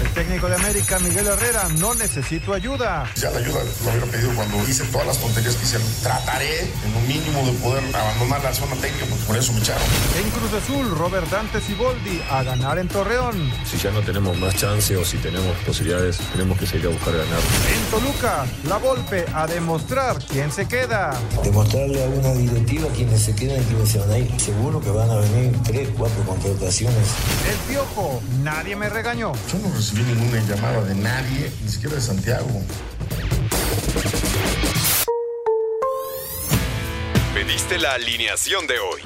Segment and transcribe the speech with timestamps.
[0.00, 3.10] El técnico de América, Miguel Herrera, no necesito ayuda.
[3.16, 5.78] Ya la ayuda lo hubiera pedido cuando hice todas las tonterías que hice.
[6.02, 9.82] Trataré en un mínimo de poder abandonar la zona técnica, porque por eso me echaron.
[10.22, 13.52] En Cruz Azul, Robert Dante Siboldi a ganar en Torreón.
[13.68, 17.14] Si ya no tenemos más chance o si tenemos posibilidades, tenemos que salir a buscar
[17.14, 17.40] ganar.
[17.74, 21.18] En Toluca, La Volpe a demostrar quién se queda.
[21.42, 24.40] Demostrarle a una directiva quienes se quedan y quienes se van a ir.
[24.40, 27.08] Seguro que van a venir tres, cuatro contrataciones.
[27.50, 29.32] El Piojo, nadie me regañó.
[29.52, 32.62] Yo no recibí ninguna llamada de nadie, ni siquiera de Santiago.
[37.34, 39.00] Pediste la alineación de hoy.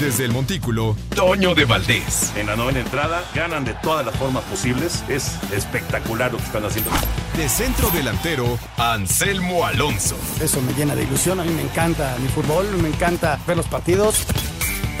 [0.00, 2.32] Desde el Montículo, Toño de Valdés.
[2.36, 5.04] En la novena entrada ganan de todas las formas posibles.
[5.08, 6.90] Es espectacular lo que están haciendo.
[7.36, 10.16] De centro delantero, Anselmo Alonso.
[10.40, 11.40] Eso me llena de ilusión.
[11.40, 14.26] A mí me encanta mi fútbol, me encanta ver los partidos.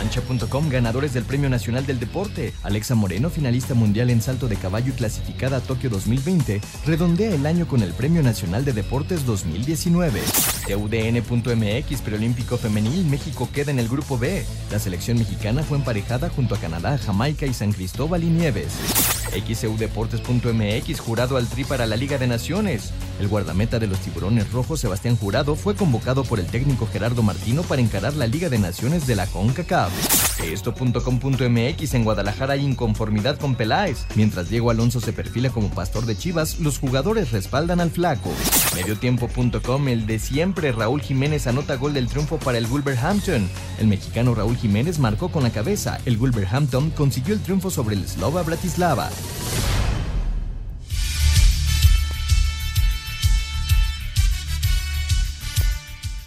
[0.00, 2.54] Cancha.com ganadores del Premio Nacional del Deporte.
[2.62, 7.44] Alexa Moreno, finalista mundial en salto de caballo y clasificada a Tokio 2020, redondea el
[7.44, 10.22] año con el Premio Nacional de Deportes 2019.
[10.66, 14.46] TUDN.mx Preolímpico Femenil, México queda en el grupo B.
[14.70, 19.19] La selección mexicana fue emparejada junto a Canadá, Jamaica y San Cristóbal y Nieves.
[19.30, 22.92] XEUDeportes.mx jurado al tri para la Liga de Naciones.
[23.20, 27.62] El guardameta de los Tiburones Rojos, Sebastián Jurado, fue convocado por el técnico Gerardo Martino
[27.62, 29.92] para encarar la Liga de Naciones de la CONCACAF.
[30.40, 34.06] Esto.com.mx en Guadalajara hay inconformidad con Peláez.
[34.14, 38.30] Mientras Diego Alonso se perfila como pastor de Chivas, los jugadores respaldan al flaco.
[38.74, 43.48] Mediotiempo.com el de siempre Raúl Jiménez anota gol del triunfo para el Wolverhampton.
[43.78, 45.98] El mexicano Raúl Jiménez marcó con la cabeza.
[46.06, 49.10] El Wolverhampton consiguió el triunfo sobre el Slova Bratislava.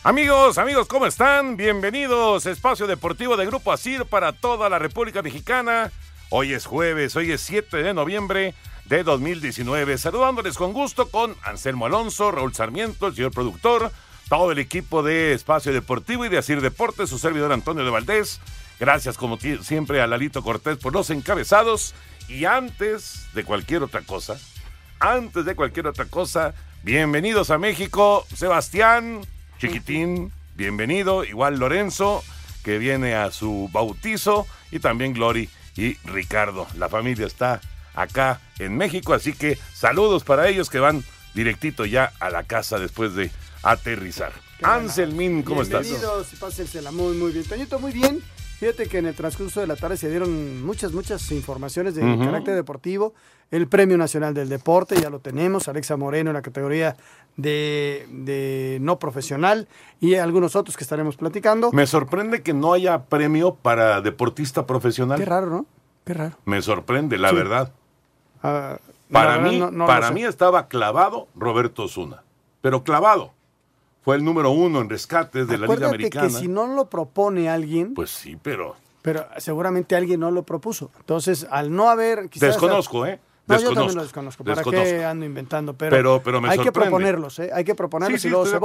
[0.06, 1.56] Amigos, amigos, ¿cómo están?
[1.56, 5.94] Bienvenidos Espacio Deportivo de Grupo Asir para toda la República Mexicana.
[6.30, 9.98] Hoy es jueves, hoy es 7 de noviembre de 2019.
[9.98, 13.94] Saludándoles con gusto con Anselmo Alonso, Raúl Sarmiento, el señor productor,
[14.28, 18.42] todo el equipo de Espacio Deportivo y de Asir Deportes, su servidor Antonio de Valdés.
[18.82, 21.96] Gracias como siempre a Lalito Cortés por los encabezados.
[22.28, 24.38] Y antes de cualquier otra cosa,
[25.00, 26.54] antes de cualquier otra cosa,
[26.84, 29.22] bienvenidos a México, Sebastián,
[29.60, 32.24] Chiquitín, bienvenido, igual Lorenzo,
[32.64, 36.68] que viene a su bautizo, y también Glory y Ricardo.
[36.78, 37.62] La familia está
[37.94, 41.04] acá en México, así que saludos para ellos que van
[41.34, 43.32] directito ya a la casa después de
[43.64, 44.32] aterrizar.
[44.62, 45.82] Anselmín, ¿cómo estás?
[45.82, 47.46] Bienvenidos, pásensela muy, muy bien.
[47.46, 48.24] Toñito, muy bien.
[48.60, 52.56] Fíjate que en el transcurso de la tarde se dieron muchas, muchas informaciones de carácter
[52.56, 53.14] deportivo.
[53.52, 55.68] El Premio Nacional del Deporte, ya lo tenemos.
[55.68, 56.96] Alexa Moreno en la categoría
[57.36, 59.68] de, de no profesional
[60.00, 61.72] y algunos otros que estaremos platicando.
[61.74, 65.20] Me sorprende que no haya premio para deportista profesional.
[65.20, 65.66] Qué raro, ¿no?
[66.06, 66.38] Qué raro.
[66.46, 67.36] Me sorprende, la Sí.
[67.36, 67.72] verdad.
[68.42, 68.78] Ah,
[69.12, 72.24] Para la verdad mí, no- no lo para mí estaba clavado Roberto Osuna.
[72.62, 73.34] Pero clavado.
[74.04, 76.28] Fue el número uno en rescates de la Liga Americana.
[76.28, 80.90] que si no lo propone alguien, Pues sí, pero pero seguramente alguien no lo propuso.
[81.00, 82.30] Entonces, al no haber...
[82.30, 83.20] quizás- desconozco, ¿eh?
[83.48, 83.74] No, yo Desconozco.
[83.76, 84.44] también lo desconozco.
[84.46, 84.86] ¿Para Desconozco.
[84.90, 85.74] qué ando inventando?
[85.74, 87.50] Pero, Pero- pero me hay que proponerlos, ¿eh?
[87.54, 88.60] Hay que proponerlos Sí, sí, y luego se de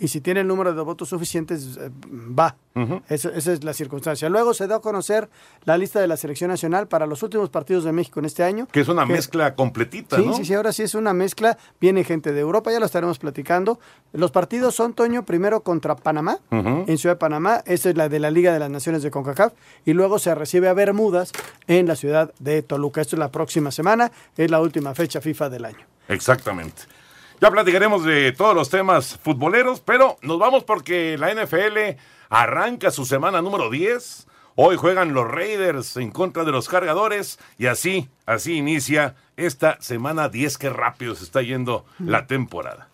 [0.00, 1.90] Y si tiene el número de votos suficientes, eh,
[2.38, 2.56] va.
[3.08, 4.28] Eso- esa es la circunstancia.
[4.28, 5.28] Luego se dio a conocer
[5.64, 8.66] la lista de la selección nacional para los últimos partidos de México en este año.
[8.72, 10.34] Que es una mezcla completita, Sí, ¿no?
[10.34, 11.56] sí, sí, ahora sí es una mezcla.
[11.80, 13.78] Viene gente de Europa, ya lo estaremos platicando.
[14.12, 17.62] Los partidos son, Toño, primero contra Panamá, en Ciudad de Panamá.
[17.66, 19.52] Esa es la de la Liga de las Naciones de CONCACAF.
[19.84, 21.30] Y luego se recibe a Bermudas
[21.68, 23.00] en la ciudad de Toluca.
[23.02, 24.10] Esto es la próxima semana.
[24.36, 25.86] Es la última fecha FIFA del año.
[26.08, 26.82] Exactamente.
[27.40, 31.98] Ya platicaremos de todos los temas futboleros, pero nos vamos porque la NFL
[32.30, 34.26] arranca su semana número 10.
[34.54, 40.28] Hoy juegan los Raiders en contra de los cargadores y así, así inicia esta semana
[40.28, 42.88] 10 que rápido se está yendo la temporada.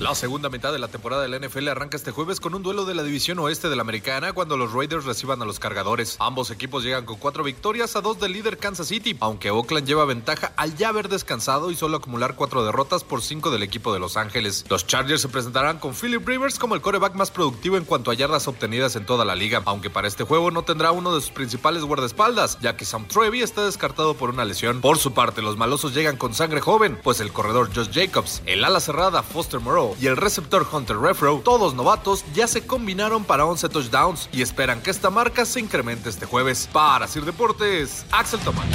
[0.00, 2.86] La segunda mitad de la temporada de la NFL arranca este jueves con un duelo
[2.86, 6.16] de la división oeste de la americana cuando los Raiders reciban a los cargadores.
[6.20, 10.06] Ambos equipos llegan con cuatro victorias a dos del líder Kansas City, aunque Oakland lleva
[10.06, 14.00] ventaja al ya haber descansado y solo acumular cuatro derrotas por cinco del equipo de
[14.00, 14.64] Los Ángeles.
[14.70, 18.14] Los Chargers se presentarán con Philip Rivers como el coreback más productivo en cuanto a
[18.14, 21.30] yardas obtenidas en toda la liga, aunque para este juego no tendrá uno de sus
[21.30, 24.80] principales guardaespaldas, ya que Sam Trevi está descartado por una lesión.
[24.80, 28.64] Por su parte, los malosos llegan con sangre joven, pues el corredor Josh Jacobs, el
[28.64, 33.44] ala cerrada Foster Moreau y el receptor Hunter Refro, todos novatos, ya se combinaron para
[33.46, 36.68] 11 touchdowns y esperan que esta marca se incremente este jueves.
[36.72, 38.66] Para Sir Deportes, Axel Tomás.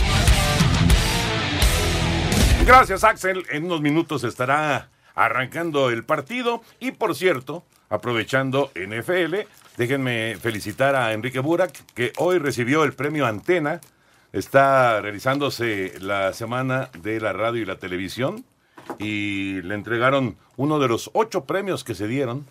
[2.65, 3.45] Gracias, Axel.
[3.51, 6.61] En unos minutos estará arrancando el partido.
[6.79, 9.35] Y por cierto, aprovechando NFL,
[9.77, 13.81] déjenme felicitar a Enrique Burak, que hoy recibió el premio Antena.
[14.33, 18.43] Está realizándose la semana de la radio y la televisión
[18.99, 22.45] y le entregaron uno de los ocho premios que se dieron.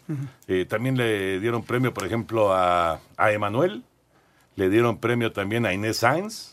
[0.48, 3.82] Eh, también le dieron premio, por ejemplo, a, a Emanuel.
[4.56, 6.52] Le dieron premio también a Inés Sainz.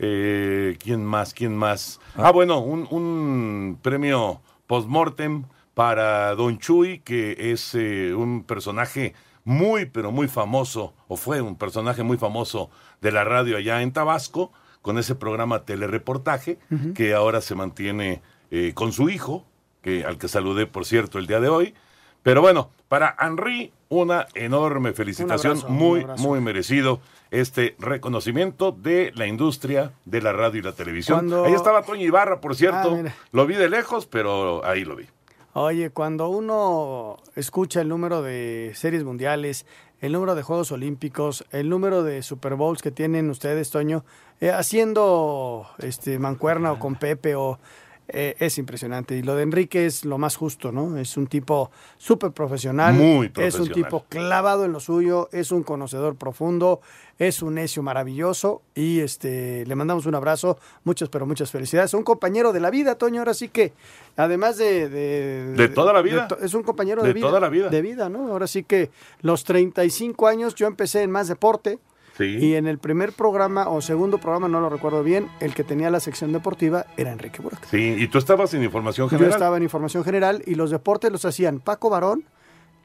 [0.00, 1.34] Eh, ¿Quién más?
[1.34, 2.00] ¿Quién más?
[2.16, 5.44] Ah, bueno, un, un premio post-mortem
[5.74, 11.56] para Don Chuy, que es eh, un personaje muy, pero muy famoso, o fue un
[11.56, 12.70] personaje muy famoso
[13.00, 14.52] de la radio allá en Tabasco,
[14.82, 16.94] con ese programa telereportaje, Ujú.
[16.94, 19.44] que ahora se mantiene eh, con su hijo,
[19.82, 21.74] que, al que saludé, por cierto, el día de hoy.
[22.22, 26.22] Pero bueno, para Henry, una enorme felicitación, un muy, abrazo.
[26.22, 27.00] muy merecido
[27.30, 31.18] este reconocimiento de la industria de la radio y la televisión.
[31.18, 32.98] Cuando- Ahí estaba Toño Ibarra, por cierto.
[33.06, 35.06] Ah, lo vi de lejos, pero ahí lo vi.
[35.54, 39.66] Oye, cuando uno escucha el número de series mundiales,
[40.00, 44.04] el número de Juegos Olímpicos, el número de Super Bowls que tienen ustedes, Toño,
[44.40, 47.58] eh, haciendo este mancuerna o con Pepe o
[48.08, 49.16] eh, es impresionante.
[49.16, 50.96] Y lo de Enrique es lo más justo, ¿no?
[50.96, 52.94] Es un tipo súper profesional.
[52.94, 53.32] Muy Es un
[53.68, 53.74] profesional.
[53.74, 56.80] tipo clavado en lo suyo, es un conocedor profundo,
[57.18, 61.92] es un necio maravilloso y este le mandamos un abrazo, muchas pero muchas felicidades.
[61.94, 63.72] Un compañero de la vida, Toño, ahora sí que
[64.16, 66.28] además de de, De toda la vida.
[66.28, 67.68] to- es un compañero de, De vida, toda la vida.
[67.68, 68.32] de vida, ¿no?
[68.32, 68.90] Ahora sí que
[69.20, 71.78] los 35 años yo empecé en más deporte.
[72.18, 72.36] Sí.
[72.38, 75.88] Y en el primer programa o segundo programa, no lo recuerdo bien, el que tenía
[75.88, 77.64] la sección deportiva era Enrique Burak.
[77.66, 79.32] Sí, y tú estabas en información Yo general.
[79.32, 82.24] estaba en información general y los deportes los hacían Paco Barón,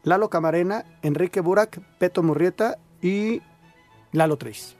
[0.03, 3.41] Lalo Camarena, Enrique Burak, Peto Murrieta y
[4.11, 4.75] Lalo Treis.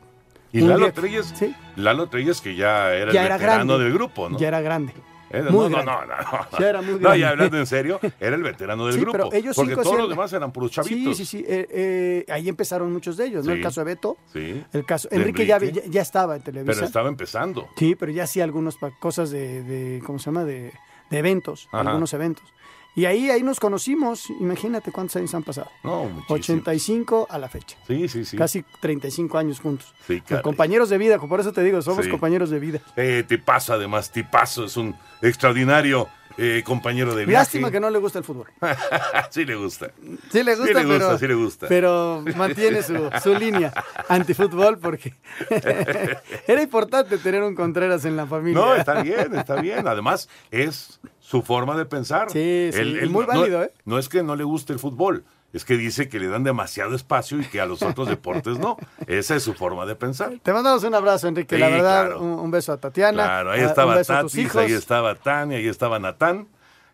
[0.51, 1.33] Y Lalo Treyes,
[1.75, 3.83] Lalo Treyes que ya era Ya el era veterano grande.
[3.85, 4.37] del grupo, ¿no?
[4.37, 4.93] Ya era grande.
[5.33, 6.13] Era- muy no, no, grande.
[6.31, 6.59] no, no.
[6.59, 7.19] Ya era muy No, grande.
[7.19, 9.11] ya hablando en serio, era el veterano del Sí, grupo.
[9.13, 11.17] pero ellos porque todos los demás eran puros chavitos.
[11.17, 11.45] Sí, sí, sí.
[11.47, 13.51] eh, eh, ahí empezaron muchos de ellos, ¿no?
[13.51, 13.57] Sí.
[13.57, 14.17] El caso de Beto.
[14.31, 14.63] Sí.
[14.71, 15.07] El caso.
[15.11, 15.81] Enrique, Ya, Enrique.
[15.85, 16.73] ya, ya estaba en Televisa.
[16.73, 17.67] Pero estaba empezando.
[17.77, 20.43] Sí, pero ya hacía algunas cosas de, de, ¿cómo se llama?
[20.45, 20.71] De,
[21.09, 21.81] de eventos, Ajá.
[21.81, 22.53] algunos eventos.
[22.95, 25.69] Y ahí, ahí nos conocimos, imagínate cuántos años han pasado.
[25.83, 26.35] No, muchísimo.
[26.35, 27.75] 85 a la fecha.
[27.87, 28.37] Sí, sí, sí.
[28.37, 29.93] Casi 35 años juntos.
[30.05, 30.43] Sí, caray.
[30.43, 32.11] compañeros de vida, por eso te digo, somos Sí.
[32.11, 32.81] compañeros de vida.
[32.95, 34.65] Eh, tipazo, además, tipazo.
[34.65, 36.07] Es un extraordinario
[36.37, 37.41] eh, compañero de viaje.
[37.43, 38.47] Lástima que no le gusta el fútbol.
[39.29, 39.91] sí le gusta.
[40.31, 41.67] Sí le gusta, Sí le gusta, pero, sí le gusta.
[41.67, 43.71] pero mantiene su, su línea
[44.09, 45.13] antifútbol porque
[46.47, 48.59] era importante tener un Contreras en la familia.
[48.61, 49.87] No, está bien, está bien.
[49.87, 52.29] Además, es su forma de pensar.
[52.29, 53.71] Sí, sí, y muy no- válido, ¿eh?
[53.85, 56.95] No es que no le guste el fútbol, es que dice que le dan demasiado
[56.95, 58.75] espacio y que a los otros deportes no.
[59.07, 60.33] Esa es su forma de pensar.
[60.41, 61.55] Te mandamos un abrazo, Enrique.
[61.55, 62.21] Sí, la verdad, claro.
[62.21, 63.23] un, un beso a Tatiana.
[63.23, 66.47] Claro, ahí a- estaba Tatis, ahí estaba Tania, ahí estaba Natán,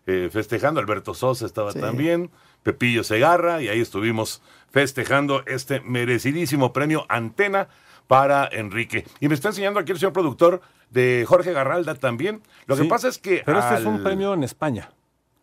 [0.06, 0.78] eh, festejando.
[0.80, 1.80] Alberto Sosa estaba Sí.
[1.80, 2.30] también,
[2.62, 7.68] Pepillo Segarra, y ahí estuvimos festejando este merecidísimo premio Antena
[8.06, 9.06] para Enrique.
[9.20, 12.42] Y me está enseñando aquí el señor productor de Jorge Garralda también.
[12.66, 13.42] Lo que pasa es que.
[13.46, 14.90] Pero este es un premio en España.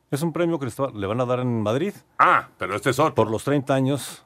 [0.10, 1.94] Es un premio que le van a dar en Madrid.
[2.18, 3.16] Ah, pero este es otro.
[3.16, 4.26] Por los 30 años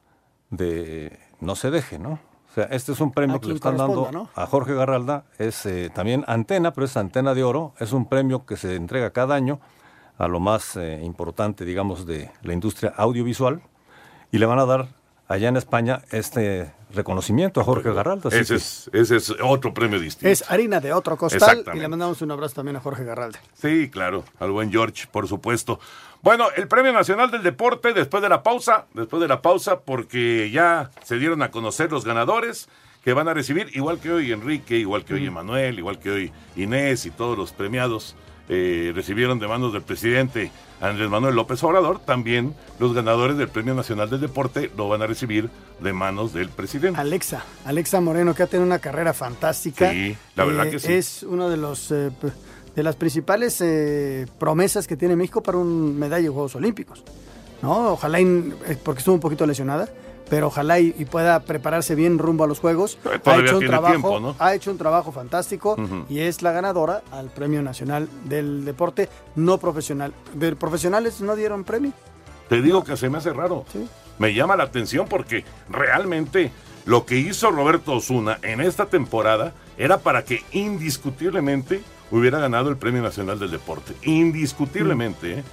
[0.50, 2.20] de No se deje, ¿no?
[2.52, 5.24] O sea, este es un premio que le están dando a Jorge Garralda.
[5.38, 7.74] Es eh, también Antena, pero es Antena de Oro.
[7.80, 9.60] Es un premio que se entrega cada año
[10.18, 13.62] a lo más eh, importante, digamos, de la industria audiovisual.
[14.32, 14.90] Y le van a dar
[15.30, 18.28] allá en España este reconocimiento a Jorge Garralda.
[18.30, 20.28] así Ese que- es, ese es otro premio distinto.
[20.32, 21.64] Es harina de otro costal.
[21.74, 23.40] Y le mandamos un abrazo también a Jorge Garralde.
[23.54, 25.80] Sí, claro, al buen George, por supuesto.
[26.22, 30.52] Bueno, el Premio Nacional del Deporte después de la pausa, después de la pausa, porque
[30.52, 32.70] ya se dieron a conocer los ganadores
[33.04, 36.32] que van a recibir, igual que hoy Enrique, igual que hoy Emanuel, igual que hoy
[36.56, 38.16] Inés y todos los premiados
[38.54, 43.74] eh, recibieron de manos del presidente Andrés Manuel López Obrador, también los ganadores del Premio
[43.74, 47.00] Nacional del Deporte lo van a recibir de manos del presidente.
[47.00, 49.92] Alexa, Alexa Moreno, que ha tenido una carrera fantástica.
[49.92, 50.92] Sí, la verdad Eh, que sí.
[50.94, 52.12] Es uno de los eh,
[52.76, 57.04] de las principales eh, promesas que tiene México para un medalla de Juegos Olímpicos.
[57.62, 57.94] ¿no?
[57.94, 58.18] Ojalá,
[58.84, 59.88] porque estuvo un poquito lesionada,
[60.32, 62.98] pero ojalá y, y pueda prepararse bien rumbo a los Juegos.
[63.04, 64.36] Eh, todavía tiene trabajo, tiempo, ¿no?
[64.40, 65.76] ha hecho un trabajo fantástico
[66.08, 70.14] y es la ganadora al Premio Nacional del Deporte No Profesional.
[70.34, 71.92] ¿De profesionales no dieron premio?
[72.48, 73.66] Te digo que se me hace raro.
[74.20, 76.54] Me llama la atención porque realmente
[76.86, 82.78] lo que hizo Roberto Osuna en esta temporada era para que indiscutiblemente hubiera ganado el
[82.78, 83.96] Premio Nacional del Deporte.
[84.04, 85.44] Indiscutiblemente, ¿eh?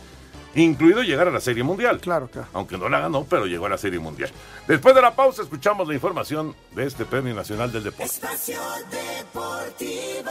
[0.55, 2.01] Incluido llegar a la Serie Mundial.
[2.01, 2.49] Claro, claro.
[2.53, 4.31] Aunque no la ganó, pero llegó a la Serie Mundial.
[4.67, 8.13] Después de la pausa, escuchamos la información de este Premio Nacional del Deporte.
[8.13, 10.31] Espacio Deportivo.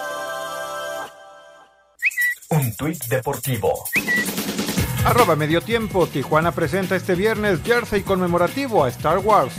[2.50, 3.84] Un tuit deportivo.
[5.06, 6.08] Arroba medio tiempo.
[6.08, 9.54] Tijuana presenta este viernes jersey conmemorativo a Star Wars.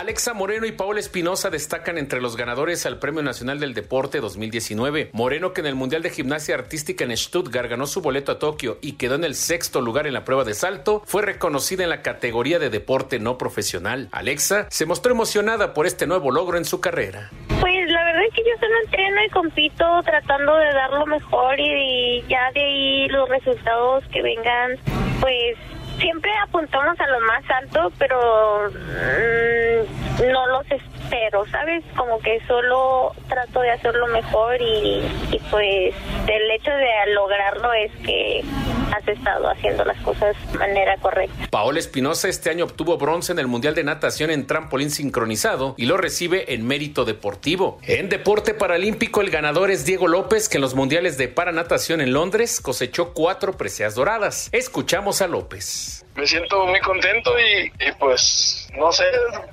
[0.00, 5.10] Alexa Moreno y Paola Espinosa destacan entre los ganadores al Premio Nacional del Deporte 2019.
[5.12, 8.78] Moreno, que en el Mundial de Gimnasia Artística en Stuttgart ganó su boleto a Tokio
[8.80, 12.00] y quedó en el sexto lugar en la prueba de salto, fue reconocida en la
[12.00, 14.08] categoría de deporte no profesional.
[14.10, 17.28] Alexa se mostró emocionada por este nuevo logro en su carrera.
[17.60, 21.60] Pues la verdad es que yo solo entreno y compito tratando de dar lo mejor
[21.60, 24.78] y, ya de ahí los resultados que vengan,
[25.20, 25.58] pues
[26.00, 31.84] siempre apuntamos a lo más alto, pero mm, no los espero, ¿sabes?
[31.96, 35.02] Como que solo trato de hacerlo mejor y,
[35.50, 35.94] pues
[36.26, 38.44] el hecho de lograrlo es que
[38.92, 41.48] has estado haciendo las cosas de manera correcta.
[41.50, 45.86] Paola Espinosa este año obtuvo bronce en el Mundial de Natación en trampolín sincronizado y
[45.86, 47.78] lo recibe en mérito deportivo.
[47.82, 52.12] En deporte paralímpico, el ganador es Diego López, que en los Mundiales de Paranatación en
[52.12, 54.48] Londres cosechó cuatro preseas doradas.
[54.52, 55.89] Escuchamos a López.
[56.16, 59.04] Me siento muy contento y, y, pues no sé,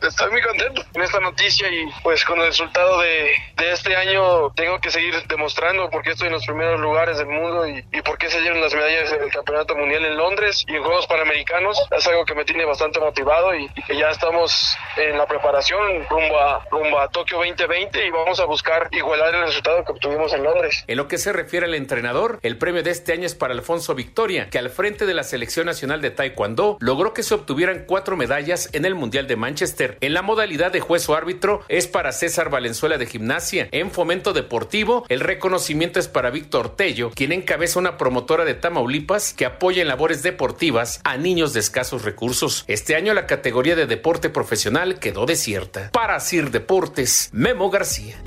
[0.02, 4.52] estoy muy contento con esta noticia y pues con el resultado de, de este año
[4.52, 8.02] tengo que seguir demostrando por qué estoy en los primeros lugares del mundo y, y
[8.02, 11.08] por qué se dieron las medallas en el Campeonato Mundial en Londres y en Juegos
[11.08, 11.82] Panamericanos.
[11.92, 16.40] Es algo que me tiene bastante motivado y, y ya estamos en la preparación rumbo
[16.40, 20.44] a, rumbo a Tokio 2020 y vamos a buscar igualar el resultado que obtuvimos en
[20.44, 20.84] Londres.
[20.88, 23.96] En lo que se refiere al entrenador, el premio de este año es para Alfonso
[23.96, 28.16] Victoria, que al frente de la Selección Nacional de Taekwondo logró que se obtuvieran cuatro
[28.16, 29.98] medallas en el Mundial de Manchester.
[30.02, 33.70] En la modalidad de juez o árbitro es para César Valenzuela de Gimnasia.
[33.72, 39.34] En fomento deportivo, el reconocimiento es para Víctor Tello, quien encabeza una promotora de Tamaulipas
[39.34, 42.66] que apoya en labores deportivas a niños de escasos recursos.
[42.68, 45.92] Este año la categoría de deporte profesional quedó desierta.
[45.92, 48.18] Para Sir Deportes, Memo García.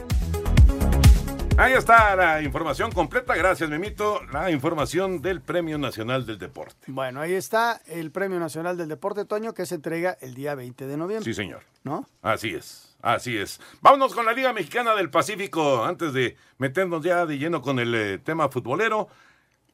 [1.60, 3.36] Ahí está la información completa.
[3.36, 4.22] Gracias, Memito.
[4.32, 6.86] La información del Premio Nacional del Deporte.
[6.86, 10.86] Bueno, ahí está el Premio Nacional del Deporte, Toño, que se entrega el día 20
[10.86, 11.22] de noviembre.
[11.22, 11.60] Sí, señor.
[11.84, 12.08] ¿No?
[12.22, 13.60] Así es, así es.
[13.82, 15.84] Vámonos con la Liga Mexicana del Pacífico.
[15.84, 19.08] Antes de meternos ya de lleno con el eh, tema futbolero,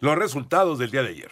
[0.00, 1.30] los resultados del día de ayer.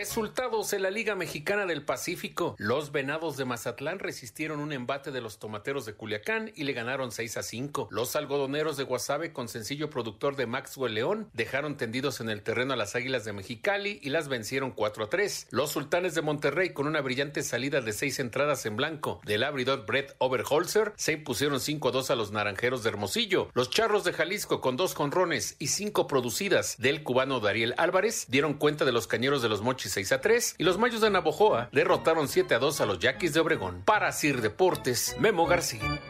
[0.00, 2.54] Resultados en la Liga Mexicana del Pacífico.
[2.56, 7.12] Los Venados de Mazatlán resistieron un embate de los Tomateros de Culiacán y le ganaron
[7.12, 7.88] 6 a 5.
[7.90, 12.72] Los Algodoneros de Guasave, con sencillo productor de Maxwell León, dejaron tendidos en el terreno
[12.72, 15.48] a las Águilas de Mexicali y las vencieron 4 a 3.
[15.50, 19.84] Los Sultanes de Monterrey, con una brillante salida de seis entradas en blanco del abridor
[19.84, 23.50] Brett Overholzer, se impusieron 5 a 2 a los Naranjeros de Hermosillo.
[23.52, 28.54] Los Charros de Jalisco, con dos jonrones y cinco producidas del cubano Dariel Álvarez, dieron
[28.54, 31.68] cuenta de los Cañeros de los Mochis 6 a 3 y los Mayos de Navojoa
[31.72, 33.82] derrotaron 7 a 2 a los Yaquis de Obregón.
[33.84, 36.00] Para Sir Deportes, Memo García.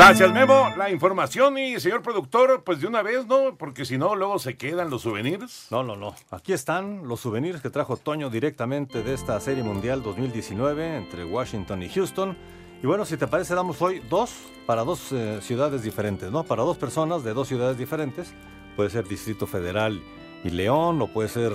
[0.00, 0.70] Gracias, Memo.
[0.78, 3.54] La información y señor productor, pues de una vez, ¿no?
[3.56, 5.66] Porque si no, luego se quedan los souvenirs.
[5.70, 6.14] No, no, no.
[6.30, 11.82] Aquí están los souvenirs que trajo Toño directamente de esta Serie Mundial 2019 entre Washington
[11.82, 12.36] y Houston.
[12.82, 14.34] Y bueno, si te parece, damos hoy dos
[14.66, 16.44] para dos eh, ciudades diferentes, ¿no?
[16.44, 18.32] Para dos personas de dos ciudades diferentes.
[18.76, 20.00] Puede ser Distrito Federal
[20.44, 21.52] y León, o puede ser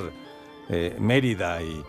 [0.69, 1.83] eh, Mérida y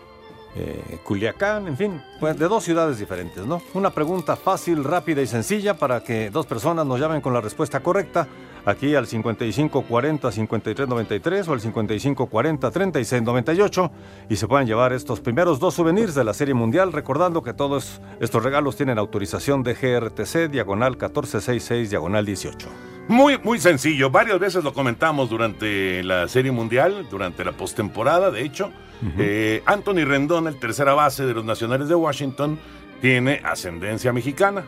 [0.55, 3.61] eh, Culiacán, en fin, pues de dos ciudades diferentes, ¿no?
[3.73, 7.81] Una pregunta fácil, rápida y sencilla para que dos personas nos llamen con la respuesta
[7.81, 8.27] correcta.
[8.67, 13.91] Aquí al 5540-5393 o al 5540-3698
[14.29, 18.01] y se pueden llevar estos primeros dos souvenirs de la Serie Mundial, recordando que todos
[18.19, 22.67] estos regalos tienen autorización de GRTC, diagonal 1466, diagonal 18.
[23.07, 24.11] Muy, muy sencillo.
[24.11, 28.73] Varias veces lo comentamos durante la Serie Mundial, durante la postemporada, de hecho.
[29.17, 32.59] Eh, Anthony Rendón, el tercera base de los Nacionales de Washington,
[32.99, 34.65] tiene ascendencia mexicana.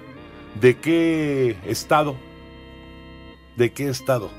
[0.62, 2.29] ¿De qué estado?
[3.60, 4.30] ¿De qué estado?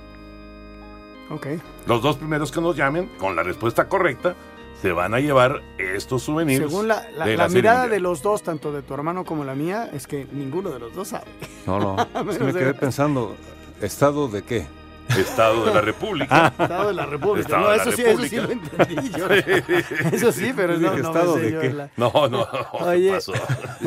[1.30, 1.46] Ok.
[1.86, 4.34] Los dos primeros que nos llamen con la respuesta correcta
[4.80, 6.66] se van a llevar estos souvenirs.
[6.66, 7.90] Según la, la- de la mirada Mundial.
[7.90, 10.94] de los dos, tanto de tu hermano como la mía, es que ninguno de los
[10.94, 11.26] dos sabe.
[11.66, 11.96] No, no.
[12.02, 12.06] Es
[12.38, 13.36] que Menos me quedé pensando,
[13.82, 14.66] ¿estado de qué?
[15.18, 16.46] Estado de la República.
[16.48, 17.40] Estado de la República.
[17.48, 19.26] Estado no, eso sí, eso sí lo entendí yo.
[20.12, 21.72] Eso sí, pero no, no ¿estado de yo qué?
[21.72, 23.18] la- No, no, ¿qué Oye,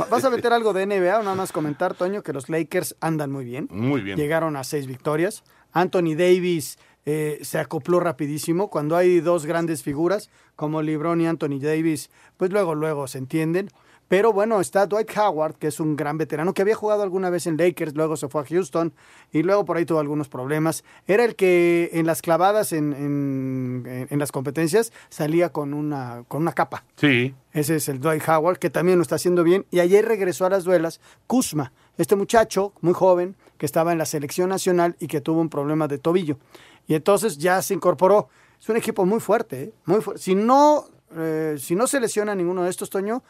[0.10, 3.32] ¿vas a meter algo de NBA o nada más comentar, Toño, que los Lakers andan
[3.32, 3.68] muy bien?
[3.72, 4.18] Muy bien.
[4.18, 5.44] Llegaron a seis victorias.
[5.72, 8.70] Anthony Davis eh, se acopló rapidísimo.
[8.70, 13.70] Cuando hay dos grandes figuras, como LeBron y Anthony Davis, pues luego, luego se entienden.
[14.14, 17.48] Pero bueno, está Dwight Howard, que es un gran veterano, que había jugado alguna vez
[17.48, 18.94] en Lakers, luego se fue a Houston
[19.32, 20.84] y luego por ahí tuvo algunos problemas.
[21.08, 26.44] Era el que en las clavadas, en, en- en las competencias, salía con una, con
[26.44, 26.86] una capa.
[26.96, 27.34] Sí.
[27.54, 29.66] Ese es el Dwight Howard, que también lo está haciendo bien.
[29.72, 34.06] Y ayer regresó a las duelas Kuzma, este muchacho muy joven que estaba en la
[34.06, 36.38] selección nacional y que tuvo un problema de tobillo.
[36.86, 38.30] Y entonces ya se incorporó.
[38.62, 39.74] Es un equipo muy fuerte, ¿eh?
[39.86, 40.22] muy fuerte.
[40.22, 40.86] Si no,
[41.18, 43.24] eh, si no se lesiona ninguno de estos, Toño,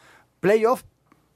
[0.44, 0.82] playoff,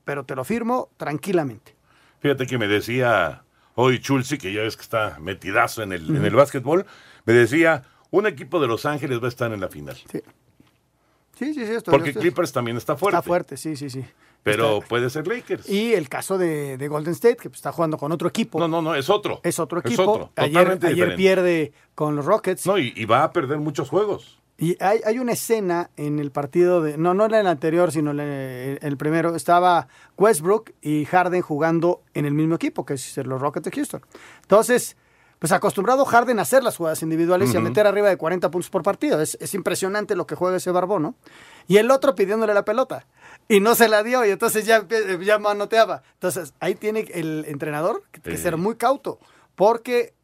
[0.05, 1.75] pero te lo firmo tranquilamente.
[2.21, 3.43] Fíjate que me decía
[3.75, 6.85] hoy Chulsi, que ya ves que está metidazo en el, en el básquetbol,
[7.25, 9.97] me decía, un equipo de Los Ángeles va a estar en la final.
[9.97, 10.21] Sí.
[11.39, 11.73] Sí, sí, sí.
[11.73, 13.17] esto- Porque esto- Clippers también está fuerte.
[13.19, 14.05] Está fuerte, sí, sí, sí.
[14.43, 15.69] Pero Está- puede ser Lakers.
[15.69, 18.59] Y el caso de, de Golden State, que está jugando con otro equipo.
[18.59, 19.41] No, no, no, es otro.
[19.43, 20.11] Es otro Es equipo.
[20.11, 22.67] otro, ayer pierde con los Rockets.
[22.67, 24.39] No, y, y va a perder muchos juegos.
[24.61, 26.99] Y hay, hay una escena en el partido de.
[26.99, 29.37] No, no en el anterior, sino en el, el primero.
[29.37, 29.87] Estaba
[30.17, 34.03] Westbrook y Harden jugando en el mismo equipo, que es los Rockets de Houston.
[34.43, 34.97] Entonces,
[35.39, 38.69] pues acostumbrado Harden a hacer las jugadas individuales y a meter arriba de 40 puntos
[38.69, 39.21] por partido.
[39.23, 41.15] Es, es impresionante lo que juega ese barbón, ¿no?
[41.69, 43.07] Y el otro pidiéndole la pelota.
[43.47, 44.85] Y no se la dio, y entonces ya,
[45.23, 46.03] ya manoteaba.
[46.15, 49.21] Entonces, ahí tiene el entrenador que, que ser muy cauto,
[49.55, 50.15] porque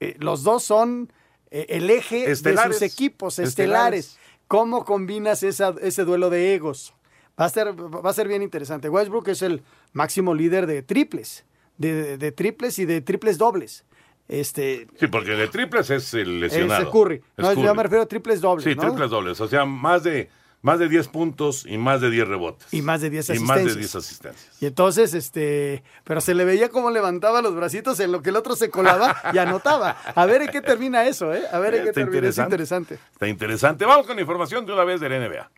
[0.00, 1.10] eh, los dos son
[1.50, 2.80] el eje Estelares.
[2.80, 4.06] de sus equipos Estelares.
[4.06, 4.18] estelares.
[4.48, 6.94] ¿Cómo combinas esa- ese duelo de egos?
[7.40, 8.88] Va a, ser, va a ser bien interesante.
[8.88, 11.44] Westbrook es el máximo líder de triples,
[11.78, 13.84] de, de triples y de triples dobles.
[14.28, 16.82] Este, Sí, porque de triples es el lesionado.
[16.82, 17.16] ese Curry.
[17.16, 17.76] Es No, yo Curry.
[17.76, 18.64] me refiero a triples dobles.
[18.64, 18.82] Sí, ¿no?
[18.82, 19.40] triples dobles.
[19.40, 20.28] O sea, más de,
[20.62, 22.66] más de 10 puntos y más de 10 rebotes.
[22.72, 23.56] Y más de 10 Y asistencias.
[23.64, 24.62] más de 10 asistencias.
[24.62, 28.36] Y entonces, este, pero se le veía cómo levantaba los bracitos en lo que el
[28.36, 29.96] otro se colaba y anotaba.
[30.14, 31.42] A ver en qué termina eso, ¿eh?
[31.52, 32.28] A ver en qué Está termina.
[32.28, 32.98] Es interesante.
[33.12, 33.84] Está interesante.
[33.84, 35.50] Vamos con información de una vez del NBA.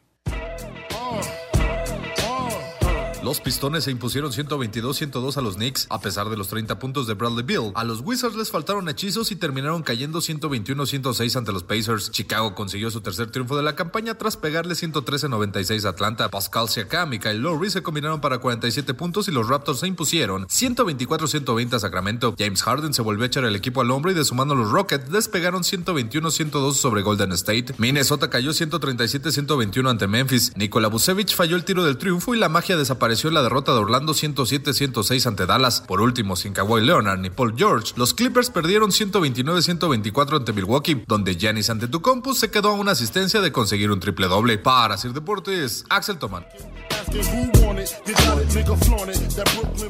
[3.23, 7.15] Los Pistones se impusieron 122-102 a los Knicks a pesar de los 30 puntos de
[7.15, 7.71] Bradley Bill.
[7.77, 12.11] A los Wizards les faltaron hechizos y terminaron cayendo 121-106 ante los Pacers.
[12.11, 16.31] Chicago consiguió su tercer triunfo de la campaña tras pegarle 113-96 a Atlanta.
[16.31, 20.49] Pascal Siakam y Kyle Lowry se combinaron para 47 puntos y los Raptors se impusieron
[20.49, 22.35] 124-120 a Sacramento.
[22.37, 24.73] James Harden se volvió a echar el equipo al hombro y de su mano los
[24.73, 27.75] Rockets despegaron 121-102 sobre Golden State.
[27.79, 30.57] Minnesota cayó 137-121 ante Memphis.
[30.57, 33.79] Nikola Vucevic falló el tiro del triunfo y la magia desapareció en la derrota de
[33.79, 35.83] Orlando 107-106 ante Dallas.
[35.83, 41.37] Por último, sin Kawhi Leonard ni Paul George, los Clippers perdieron 129-124 ante Milwaukee, donde
[41.37, 44.57] Giannis Antetokounmpo se quedó a una asistencia de conseguir un triple doble.
[44.57, 46.47] Para Sir Deportes, Axel Toman.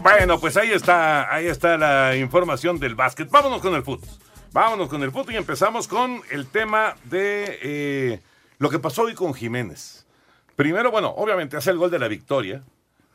[0.02, 3.30] Bueno, pues ahí está, ahí está la información del básquet.
[3.30, 4.08] Vámonos con el fútbol.
[4.52, 8.20] Vámonos con el fútbol y empezamos con el tema de eh,
[8.58, 10.02] lo que pasó hoy con Jiménez.
[10.56, 12.62] Primero, bueno, obviamente hace el gol de la victoria.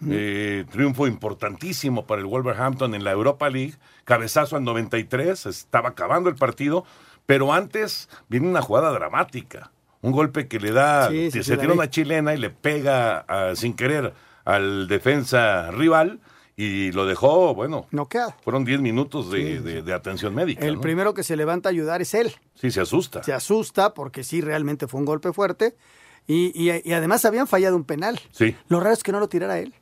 [0.09, 3.75] Eh, triunfo importantísimo para el Wolverhampton en la Europa League.
[4.05, 6.85] Cabezazo al 93, estaba acabando el partido.
[7.25, 9.71] Pero antes viene una jugada dramática.
[10.01, 13.73] Un golpe que le da, Sí, sí, se tira una chilena y le pega sin
[13.73, 14.13] querer
[14.45, 16.19] al defensa rival
[16.55, 18.33] y lo dejó, bueno, Noqueado.
[18.43, 20.65] fueron 10 minutos de, de- de atención médica.
[20.65, 20.81] El ¿no?
[20.81, 22.33] primero que se levanta a ayudar es él.
[22.55, 23.21] Sí, se asusta.
[23.23, 25.75] Se asusta porque sí, realmente fue un golpe fuerte.
[26.27, 28.19] Y, y- y además habían fallado un penal.
[28.31, 29.73] Sí, Lo raro es que no lo tirara él.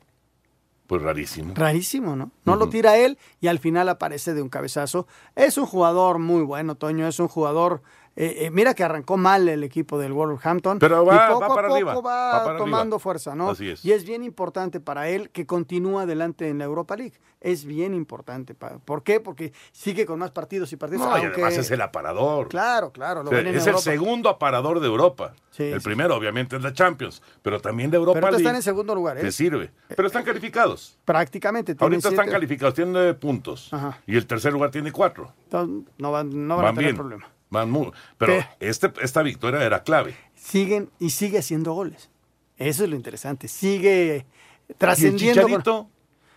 [0.86, 1.54] Pues rarísimo.
[1.54, 2.30] Rarísimo, ¿no?
[2.44, 5.06] No lo tira él y al final aparece de un cabezazo.
[5.34, 7.06] Es un jugador muy bueno, Toño.
[7.06, 7.82] Es un jugador.
[8.16, 10.78] Eh, eh, mira que arrancó mal el equipo del Wolverhampton.
[10.78, 12.98] Pero y va- poco va a para poco arriba, va, va para tomando arriba.
[12.98, 13.50] fuerza, ¿no?
[13.50, 13.84] Así es.
[13.84, 17.14] Y es bien importante para él que continúe adelante en la Europa League.
[17.42, 18.54] Es bien importante.
[18.54, 19.20] pa- ¿Por qué?
[19.20, 21.06] Porque sigue con más partidos y partidos.
[21.06, 22.48] No, y además es el aparador.
[22.48, 23.22] Claro, claro.
[23.22, 25.34] Lo O sea, ven en es el segundo aparador de Europa.
[25.50, 25.84] Sí, el sí.
[25.84, 28.46] primero, obviamente, es la Champions, pero también de Europa Pero ahorita League.
[28.48, 29.20] están en segundo lugar, ¿eh?
[29.20, 29.70] Te sirve.
[29.94, 30.98] Pero están calificados.
[31.04, 31.76] Prácticamente.
[31.78, 33.72] Ahorita están calificados, tienen nueve puntos.
[33.72, 33.98] Ajá.
[34.06, 35.32] Y el tercer lugar tiene cuatro.
[35.44, 36.96] Entonces, no van, no van, van a tener bien.
[36.96, 37.26] problema.
[37.50, 37.90] Van muy.
[38.18, 40.16] Pero Pe- este, esta victoria era clave.
[40.34, 42.10] siguen y sigue haciendo goles.
[42.58, 43.48] Eso es lo interesante.
[43.48, 44.26] Sigue
[44.68, 45.42] ¿Y el trascendiendo.
[45.42, 45.90] con- Chicharito?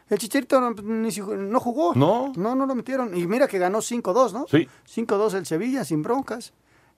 [0.09, 1.93] El Chicharito no, no jugó.
[1.95, 2.33] No.
[2.35, 3.15] No, no lo metieron.
[3.15, 4.45] Y mira que ganó 5-2, ¿no?
[4.49, 4.67] Sí.
[4.87, 6.53] 5-2 el Sevilla sin broncas.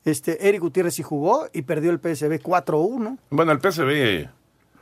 [0.06, 3.18] Este, Eric Gutiérrez sí jugó y perdió el PSV 4-1.
[3.30, 4.30] Bueno, el PSV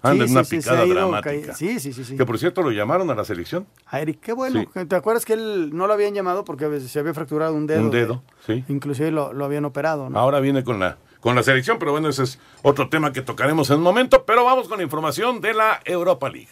[0.01, 1.47] anda Sí, en una sí, picada dramática.
[1.47, 2.15] ca- sí, sí, sí, sí.
[2.17, 3.67] Que por cierto lo llamaron a la selección.
[3.87, 4.65] A Eric, qué bueno.
[4.87, 7.81] ¿Te acuerdas que él no lo habían llamado porque se había fracturado un dedo?
[7.81, 8.63] Un dedo, sí.
[8.69, 10.19] Inclusive lo, lo habían operado, ¿no?
[10.19, 13.69] Ahora viene con la, con la selección, pero bueno, ese es otro tema que tocaremos
[13.69, 14.23] en un momento.
[14.25, 16.49] Pero vamos con la información de la Europa League.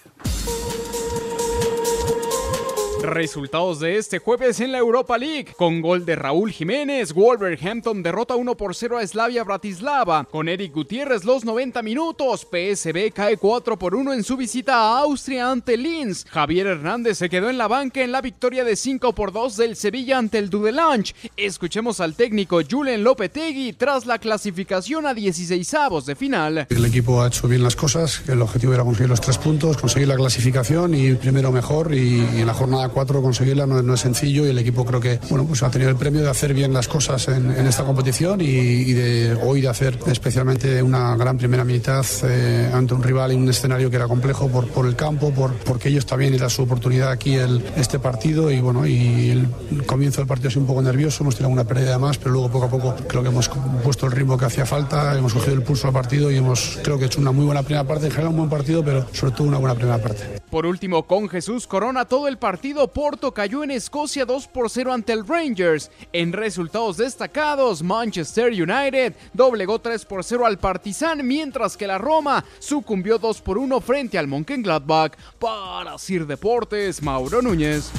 [3.01, 5.53] Resultados de este jueves en la Europa League.
[5.55, 10.25] Con gol de Raúl Jiménez, Wolverhampton derrota 1 por 0 a Slavia Bratislava.
[10.25, 14.99] Con Eric Gutiérrez los 90 minutos, PSB cae 4 por 1 en su visita a
[14.99, 16.25] Austria ante Linz.
[16.27, 19.75] Javier Hernández se quedó en la banca en la victoria de 5 por 2 del
[19.75, 21.13] Sevilla ante el Dudelange.
[21.38, 26.67] Escuchemos al técnico Julen Lopetegui tras la clasificación a 16avos de final.
[26.69, 30.07] El equipo ha hecho bien las cosas, el objetivo era conseguir los tres puntos, conseguir
[30.07, 34.57] la clasificación y primero mejor y en la jornada conseguirla no, es sencillo y el
[34.57, 37.51] equipo creo que bueno pues ha tenido el premio de hacer bien las cosas en,
[37.51, 43.03] esta competición y, de hoy de hacer especialmente una gran primera mitad eh, ante un
[43.03, 46.33] rival en un escenario que era complejo por, por el campo, por, porque ellos también
[46.33, 50.51] era su oportunidad aquí el, este partido y bueno y el comienzo del partido ha
[50.51, 53.21] sido un poco nervioso, hemos tenido una pérdida más pero luego poco a poco creo
[53.21, 53.49] que hemos
[53.83, 56.97] puesto el ritmo que hacía falta, hemos cogido el pulso al partido y hemos creo
[56.97, 59.47] que hecho una muy buena primera parte, en general un buen partido pero sobre todo
[59.47, 60.41] una buena primera parte.
[60.49, 64.93] Por último, con Jesús Corona todo el partido, Porto cayó en Escocia 2 por 0
[64.93, 65.89] ante el Rangers.
[66.13, 72.45] En resultados destacados, Manchester United doblegó 3 por 0 al Partizan, mientras que la Roma
[72.59, 75.13] sucumbió 2 por 1 frente al Mönchengladbach.
[75.39, 77.91] Para Sir Deportes, Mauro Núñez.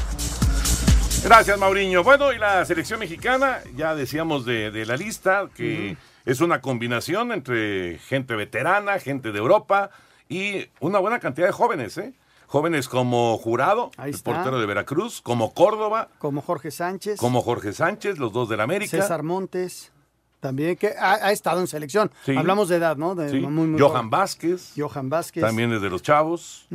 [1.25, 2.05] Gracias, Mauriño.
[2.05, 7.33] Bueno, y la selección mexicana, ya decíamos de, de la lista, que es una combinación
[7.33, 9.91] entre gente veterana, gente de Europa
[10.29, 12.13] y una buena cantidad de jóvenes, ¿eh?
[12.49, 18.19] Jóvenes como Jurado, el portero de Veracruz, como Córdoba, Como Jorge Sánchez, como Jorge Sánchez,
[18.19, 18.91] los dos del América.
[18.91, 19.93] César Montes,
[20.41, 22.11] también que ha, ha estado en selección.
[22.25, 22.35] Sí.
[22.37, 23.15] Hablamos de edad, ¿no?
[23.15, 23.39] De Sí.
[23.41, 24.09] muy, muy Johan.
[24.09, 25.43] Vázquez, Johan Vázquez.
[25.43, 26.67] también es de los chavos.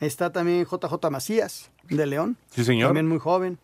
[0.00, 2.36] Está también JJ Macías, de León.
[2.50, 2.88] Sí, señor.
[2.88, 3.58] También muy joven.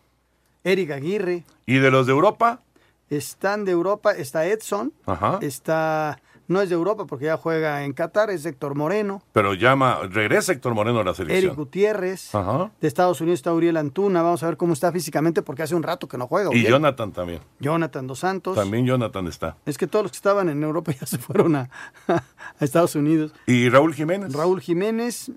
[0.63, 1.43] Eric Aguirre.
[1.65, 2.61] Y de los de Europa,
[3.09, 4.93] Están de Europa, está Edson.
[5.05, 5.37] Ajá.
[5.41, 9.23] Está, no es de Europa porque ya juega en Qatar, es Héctor Moreno.
[9.33, 11.45] pero llama, regresa Héctor Moreno a la selección.
[11.45, 12.35] Eric Gutiérrez.
[12.35, 12.71] Ajá.
[12.79, 14.21] De Estados Unidos está Uriel Antuna.
[14.21, 16.49] Vamos a ver cómo está físicamente porque hace un rato que no juega.
[16.53, 16.63] Y.
[16.63, 17.39] Jonathan también.
[17.59, 18.55] Jonathan Dos Santos.
[18.55, 19.57] También Jonathan está.
[19.65, 21.69] Es que todos los que estaban en Europa ya se fueron a,
[22.07, 22.23] a
[22.59, 23.33] Estados Unidos.
[23.47, 24.33] Y Raúl Jiménez.
[24.33, 25.31] Raúl Jiménez,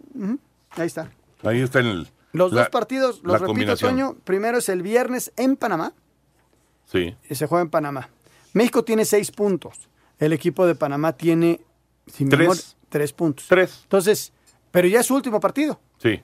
[0.77, 1.11] ahí está.
[1.43, 2.09] Ahí está el.
[2.33, 3.77] Los la- dos partidos, los repito.
[3.77, 5.93] Toño, primero es el viernes en Panamá,
[6.87, 7.15] Sí.
[7.31, 8.09] y se juega en Panamá.
[8.53, 9.89] México tiene seis puntos.
[10.25, 11.61] El equipo de Panamá tiene
[12.07, 12.21] Tres.
[12.39, 13.47] memoria, tres puntos.
[13.49, 13.81] Tres.
[13.83, 14.33] Entonces,
[14.71, 15.79] pero ya es su último partido.
[15.99, 16.23] Sí.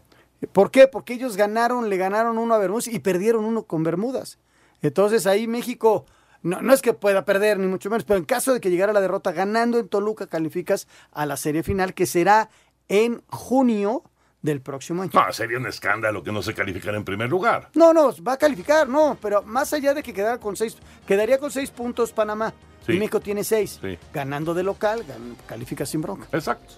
[0.52, 0.88] ¿Por qué?
[0.88, 4.38] Porque ellos ganaron, le ganaron uno a Bermudas y perdieron uno con Bermudas.
[4.80, 6.06] Entonces ahí México,
[6.42, 8.94] no, no es que pueda perder ni mucho menos, pero en caso de que llegara
[8.94, 12.48] la derrota ganando en Toluca, calificas a la serie final que será
[12.88, 14.02] en junio
[14.40, 15.10] del próximo año.
[15.12, 17.68] No, sería un escándalo que no se calificara en primer lugar.
[17.74, 21.38] No, no, va a calificar, no, pero más allá de que quedara con seis, quedaría
[21.38, 22.54] con seis puntos Panamá.
[22.90, 22.96] Sí.
[22.96, 23.78] Y México tiene seis.
[23.80, 23.98] Sí.
[24.12, 25.04] Ganando de local,
[25.46, 26.26] califica sin bronca.
[26.32, 26.74] Exacto.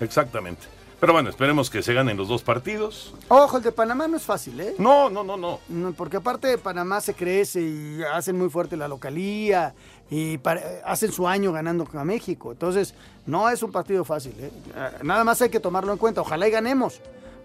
[0.00, 0.66] Exactamente.
[1.00, 3.12] Pero bueno, esperemos que se ganen los dos partidos.
[3.28, 4.74] Ojo, el de Panamá no es fácil, ¿eh?
[4.78, 5.60] No, no, no, no.
[5.92, 9.74] Porque aparte de Panamá se crece y hacen muy fuerte la localía
[10.10, 10.40] y
[10.84, 12.52] hacen su año ganando a México.
[12.52, 12.94] Entonces,
[13.26, 14.34] no es un partido fácil.
[14.38, 14.50] ¿eh?
[14.74, 16.22] Eh, Nada más hay que tomarlo en cuenta.
[16.22, 17.00] Ojalá y ganemos.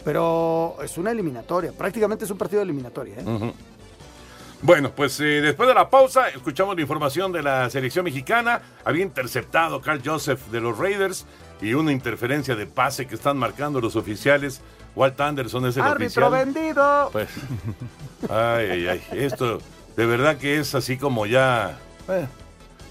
[0.06, 1.74] Pero es una eliminatoria.
[1.74, 3.16] Prácticamente es un partido de eliminatoria.
[3.20, 3.24] ¿eh?
[3.26, 3.52] Ujú.
[4.62, 8.62] Bueno, pues eh, después de la pausa, escuchamos la información de la selección mexicana.
[8.84, 11.26] Había interceptado Carl Joseph de los Raiders
[11.62, 14.62] y una interferencia de pase que están marcando los oficiales.
[14.96, 16.46] Walt Anderson es el ¡Árbitro oficial.
[16.54, 17.10] vendido!
[17.14, 17.30] Pues,
[18.30, 19.02] ay, ay, ay.
[19.14, 19.60] Esto
[19.96, 21.78] de verdad que es así como ya.
[22.10, 22.28] eh,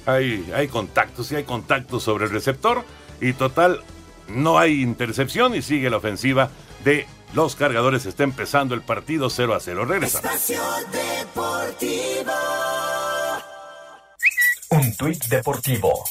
[0.06, 2.82] hay, hay contactos, sí hay contactos sobre el receptor.
[3.20, 3.80] Y total,
[4.28, 6.48] no hay intercepción y sigue la ofensiva
[6.82, 8.06] de los cargadores.
[8.06, 9.84] Está empezando el partido 0 a 0.
[9.84, 10.24] Regresamos.
[10.24, 10.62] Espacio
[10.92, 12.32] Deportivo.
[14.70, 16.04] Un tuit deportivo.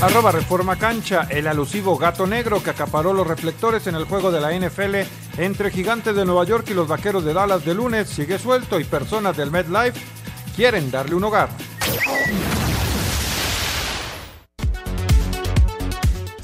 [0.00, 4.40] Arroba Reforma Cancha, el alusivo gato negro que acaparó los reflectores en el juego de
[4.40, 5.08] la NFL
[5.38, 8.84] entre Gigantes de Nueva York y los Vaqueros de Dallas de lunes sigue suelto y
[8.84, 10.00] personas del MetLife
[10.54, 11.48] quieren darle un hogar.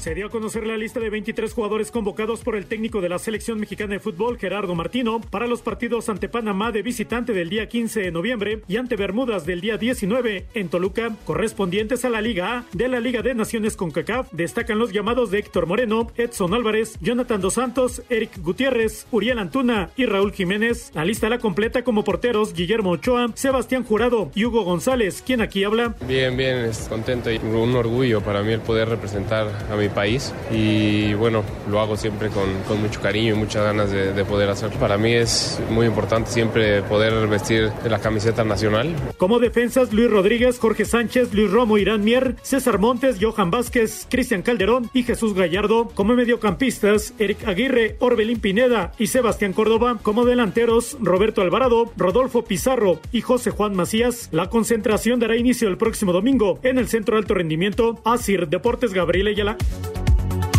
[0.05, 3.17] Se dio a conocer la lista de 23 jugadores convocados por el técnico de la
[3.17, 7.67] selección mexicana de fútbol, Gerardo Martino, para los partidos ante Panamá de visitante del día
[7.67, 12.55] 15 de noviembre y ante Bermudas del día 19 en Toluca, correspondientes a la Liga
[12.55, 14.31] A de la Liga de Naciones CONCACAF.
[14.31, 19.89] Destacan los llamados de Héctor Moreno, Edson Álvarez, Jonathan Dos Santos, Eric Gutiérrez, Uriel Antuna
[19.95, 20.91] y Raúl Jiménez.
[20.93, 25.63] La lista la completa como porteros Guillermo Ochoa, Sebastián Jurado y Hugo González, quien aquí
[25.63, 25.95] habla.
[26.07, 30.33] Bien, bien, es contento y un orgullo para mí el poder representar a mi país
[30.51, 34.49] y bueno, lo hago siempre con, con mucho cariño y muchas ganas de, de, poder
[34.49, 34.77] hacerlo.
[34.79, 38.93] Para mí es muy importante siempre poder vestir la camiseta nacional.
[39.17, 44.41] Como defensas, Luis Rodríguez, Jorge Sánchez, Luis Romo, Irán Mier, César Montes, Johan Vázquez, Cristian
[44.41, 45.89] Calderón y Jesús Gallardo.
[45.95, 49.99] Como mediocampistas, Eric Aguirre, Orbelín Pineda y Sebastián Córdoba.
[50.03, 54.29] Como delanteros, Roberto Alvarado, Rodolfo Pizarro y José Juan Macías.
[54.31, 58.01] La concentración dará inicio el próximo domingo en el Centro Alto Rendimiento.
[58.03, 59.57] Asir Deportes Gabriel Ayala.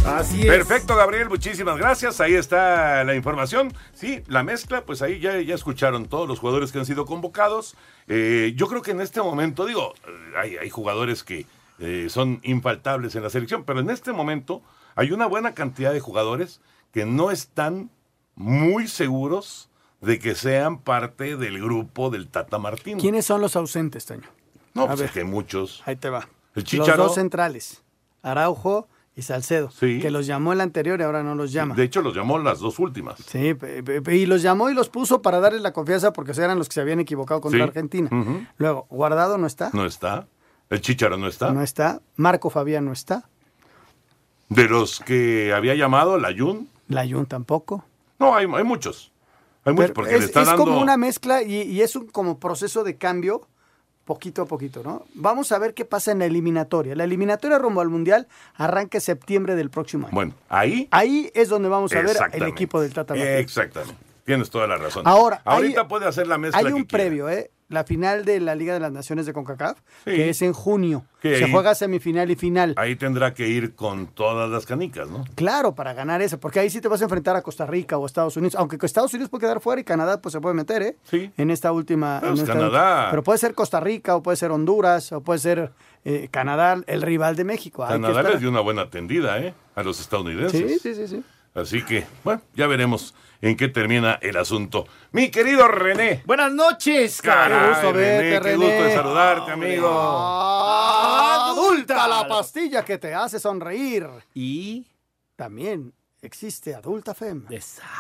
[0.06, 0.46] Así es.
[0.46, 2.20] Perfecto, Gabriel, muchísimas gracias.
[2.20, 3.72] Ahí está la información.
[3.92, 7.74] Sí, la mezcla, pues ahí ya, ya escucharon todos los jugadores que han sido convocados.
[8.06, 9.94] Eh, yo creo que en este momento, digo,
[10.36, 11.46] hay, hay jugadores que
[11.80, 14.62] eh, son infaltables en la selección, pero en este momento
[14.94, 16.60] hay una buena cantidad de jugadores
[16.92, 17.90] que no están
[18.36, 19.68] muy seguros
[20.00, 22.98] de que sean parte del grupo del Tata Martín.
[23.00, 24.28] ¿Quiénes son los ausentes, Toño?
[24.72, 25.08] No, A pues ver.
[25.08, 25.82] es que muchos.
[25.84, 26.20] Ahí te va.
[26.54, 27.02] El Los Chicharo.
[27.04, 27.82] dos centrales,
[28.22, 29.98] Araujo y Salcedo, Sí.
[30.00, 31.74] que los llamó el anterior y ahora no los llama.
[31.74, 33.18] De hecho, los llamó las dos últimas.
[33.26, 33.56] Sí,
[34.12, 36.80] y los llamó y los puso para darles la confianza porque eran los que se
[36.82, 37.62] habían equivocado contra Sí.
[37.62, 38.10] Argentina.
[38.58, 39.70] Luego, Guardado no está.
[39.72, 40.28] No está.
[40.68, 41.50] El Chicharo no está.
[41.52, 42.02] No está.
[42.16, 43.28] Marco Fabián no está.
[44.48, 46.68] De los que había llamado, la Jun.
[46.88, 47.84] Layun tampoco.
[48.18, 49.12] No, hay, hay muchos.
[49.64, 50.64] Hay muchos porque es le está es dando.
[50.64, 53.48] como una mezcla y, y es un como proceso de cambio
[54.06, 55.04] poquito a poquito, ¿no?
[55.14, 56.94] Vamos a ver qué pasa en la eliminatoria.
[56.94, 60.14] La eliminatoria rumbo al Mundial arranca en septiembre del próximo año.
[60.14, 60.88] Bueno, ahí.
[60.92, 63.14] Ahí es donde vamos a ver el equipo del Tata.
[63.14, 63.94] Exactamente.
[64.24, 65.06] Tienes toda la razón.
[65.06, 66.58] Ahora, ahorita hay- puede hacer la mezcla.
[66.58, 67.50] Hay un previo, ¿eh?
[67.68, 70.12] La final de la Liga de las Naciones de CONCACAF, Sí.
[70.12, 71.04] que es en junio.
[71.20, 72.74] Que Se ahí- juega semifinal y final.
[72.76, 75.24] Ahí tendrá que ir con todas las canicas, ¿no?
[75.34, 78.06] Claro, para ganar eso, porque ahí sí te vas a enfrentar a Costa Rica o
[78.06, 80.96] Estados Unidos, aunque Estados Unidos puede quedar fuera y Canadá pues se puede meter, ¿eh?
[81.10, 81.32] Sí.
[81.36, 82.20] En esta última.
[82.20, 83.08] Pues en esta Canadá.
[83.10, 85.72] Pero puede ser Costa Rica o puede ser Honduras o puede ser
[86.04, 87.84] eh, Canadá, el rival de México.
[87.84, 89.54] Hay Canadá les dio una buena atendida, ¿eh?
[89.74, 90.60] A los estadounidenses.
[90.74, 91.24] Sí, sí, sí, sí.
[91.52, 94.86] Así que, bueno, ya veremos en qué termina el asunto.
[95.12, 96.22] Mi querido René.
[96.26, 98.94] Buenas noches, Caray, Qué gusto René, verte, qué gusto de René.
[98.94, 99.88] saludarte, amigo.
[101.50, 104.06] Adulta la pastilla que te hace sonreír.
[104.34, 104.86] Y
[105.36, 107.44] también existe Adulta Fem.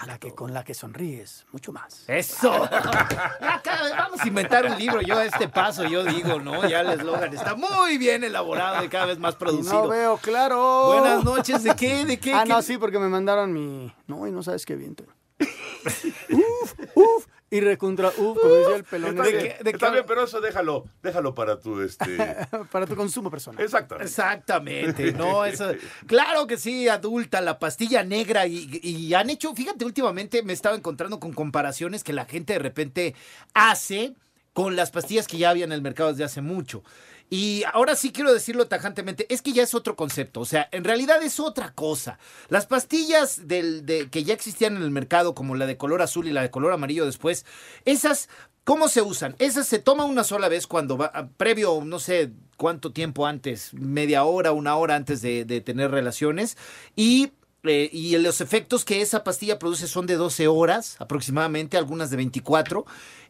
[0.06, 2.04] La que con la que sonríes mucho más.
[2.08, 2.68] Eso.
[2.70, 5.00] Ya vamos a inventar un libro.
[5.00, 6.66] Yo a este paso, yo digo, ¿no?
[6.68, 9.82] Ya el eslogan está muy bien elaborado y cada vez más producido.
[9.82, 10.86] No veo claro.
[10.98, 12.04] Buenas noches, ¿de qué?
[12.04, 12.34] ¿De qué?
[12.34, 12.48] Ah, ¿Qué?
[12.50, 13.92] no, sí, porque me mandaron mi.
[14.06, 15.04] No, y no sabes qué viento.
[16.30, 17.26] uf, uf.
[17.48, 19.20] Y recontra, uf, como decía el pelón.
[19.64, 22.04] Está bien, pero eso déjalo, déjalo para tu este.
[22.72, 23.62] Para tu consumo personal.
[23.62, 24.08] Exactamente.
[24.08, 25.72] Exactamente, no, eso,
[26.06, 30.74] claro que sí, adulta, la pastilla negra y, y han hecho, fíjate, últimamente me estaba
[30.74, 33.14] encontrando con comparaciones que la gente de repente
[33.54, 34.14] hace
[34.52, 36.82] con las pastillas que ya había en el mercado desde hace mucho.
[37.28, 40.84] Y ahora sí quiero decirlo tajantemente, es que ya es otro concepto, o sea, en
[40.84, 42.18] realidad es otra cosa.
[42.48, 46.28] Las pastillas del, de, que ya existían en el mercado, como la de color azul
[46.28, 47.44] y la de color amarillo después,
[47.84, 48.28] esas,
[48.62, 49.34] ¿cómo se usan?
[49.40, 53.74] Esas se toman una sola vez cuando va, ah, previo, no sé cuánto tiempo antes,
[53.74, 56.56] media hora, una hora antes de, de tener relaciones,
[56.94, 57.32] y
[57.68, 62.16] eh, y los efectos que esa pastilla produce son de 12 horas aproximadamente, algunas de
[62.16, 62.86] 24.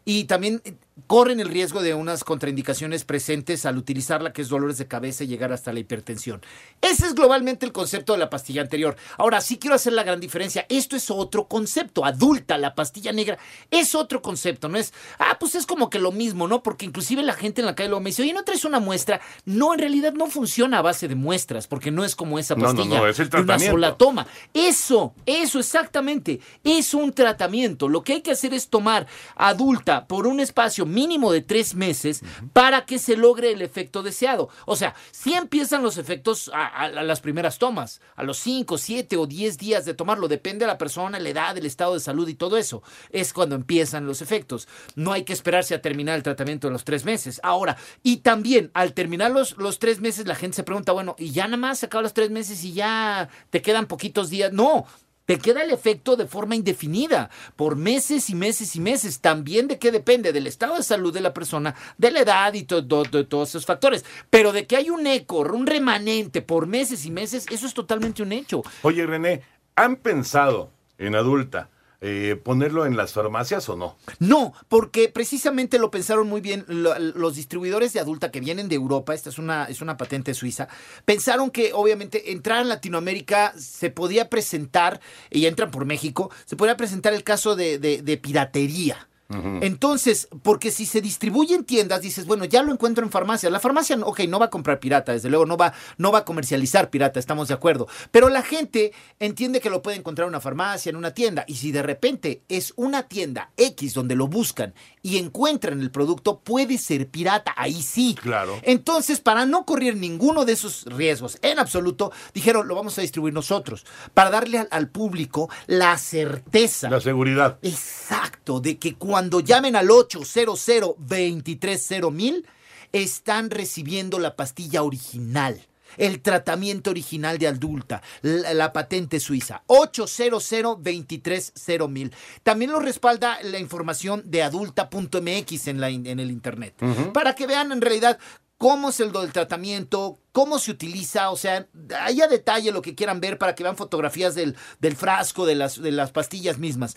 [0.08, 0.74] Y también eh,
[1.08, 5.26] corren el riesgo de unas contraindicaciones presentes al utilizarla, que es dolores de cabeza y
[5.26, 6.40] llegar hasta la hipertensión.
[6.80, 8.96] Ese es globalmente el concepto de la pastilla anterior.
[9.18, 10.64] Ahora sí quiero hacer la gran diferencia.
[10.68, 12.04] Esto es otro concepto.
[12.04, 13.36] Adulta, la pastilla negra,
[13.72, 14.68] es otro concepto.
[14.68, 16.62] No es, ah, pues es como que lo mismo, ¿no?
[16.62, 19.20] Porque inclusive la gente en la calle luego me dice, oye, ¿no traes una muestra?
[19.44, 22.60] No, en realidad no funciona a base de muestras, porque no es como esa No,
[22.72, 23.72] no, pastilla no, es el de una tratamiento.
[23.74, 24.26] sola toma.
[24.54, 27.88] Eso, eso exactamente, es un tratamiento.
[27.88, 32.22] Lo que hay que hacer es tomar adulta por un espacio mínimo de tres meses
[32.52, 34.48] para que se logre el efecto deseado.
[34.66, 38.78] O sea, si empiezan los efectos a, a- a las primeras tomas, a los cinco,
[38.78, 42.00] siete o diez días de tomarlo, depende de la persona, la edad, el estado de
[42.00, 42.82] salud y todo eso.
[43.10, 44.68] Es cuando empiezan los efectos.
[44.94, 47.40] No hay que esperarse a terminar el tratamiento de los tres meses.
[47.42, 51.30] Ahora, y también al terminar los, los tres meses, la gente se pregunta, bueno, y
[51.30, 54.52] ya nada más se acaban los tres meses y ya te quedan poquitos días.
[54.52, 54.86] No,
[55.26, 59.20] te queda el efecto de forma indefinida, por meses y meses y meses.
[59.20, 62.62] También de qué depende, del estado de salud de la persona, de la edad y
[62.62, 64.04] to- to- to- todos esos factores.
[64.30, 68.22] Pero de que hay un eco, un remanente por meses y meses, eso es totalmente
[68.22, 68.62] un hecho.
[68.82, 69.42] Oye, René,
[69.74, 71.68] ¿han pensado en adulta
[72.08, 73.96] eh, ponerlo en las farmacias o no?
[74.20, 78.76] No, porque precisamente lo pensaron muy bien lo- los distribuidores de adulta que vienen de
[78.76, 80.68] Europa, esta es una, es una patente suiza,
[81.04, 86.76] pensaron que obviamente entrar en Latinoamérica se podía presentar, y entran por México, se podía
[86.76, 89.08] presentar el caso de- de piratería.
[89.28, 93.50] Entonces, porque si se distribuye en tiendas, dices, bueno, ya lo encuentro en farmacia.
[93.50, 96.24] La farmacia, ok, no va a comprar pirata, desde luego, no va, no va a
[96.24, 97.88] comercializar pirata, estamos de acuerdo.
[98.10, 101.44] Pero la gente entiende que lo puede encontrar en una farmacia, en una tienda.
[101.48, 106.40] Y si de repente es una tienda X donde lo buscan y encuentran el producto,
[106.40, 108.16] puede ser pirata, ahí sí.
[108.20, 108.58] Claro.
[108.62, 113.34] Entonces, para no correr ninguno de esos riesgos en absoluto, dijeron, lo vamos a distribuir
[113.34, 113.84] nosotros,
[114.14, 116.88] para darle al, al público la certeza.
[116.90, 117.58] La seguridad.
[117.62, 122.46] Exacto, de que cuando llamen al 800 230 mil
[122.92, 125.60] están recibiendo la pastilla original.
[125.96, 130.50] El tratamiento original de adulta, la, la patente suiza, 800
[130.82, 132.12] 230 mil.
[132.42, 136.74] También lo respalda la información de adulta.mx en, la, in- en el internet.
[137.14, 138.18] Para que vean en realidad
[138.58, 141.66] cómo es el tratamiento, cómo se utiliza, o sea,
[142.00, 145.54] ahí a detalle lo que quieran ver para que vean fotografías del, del frasco, de
[145.54, 146.96] las, de las pastillas mismas.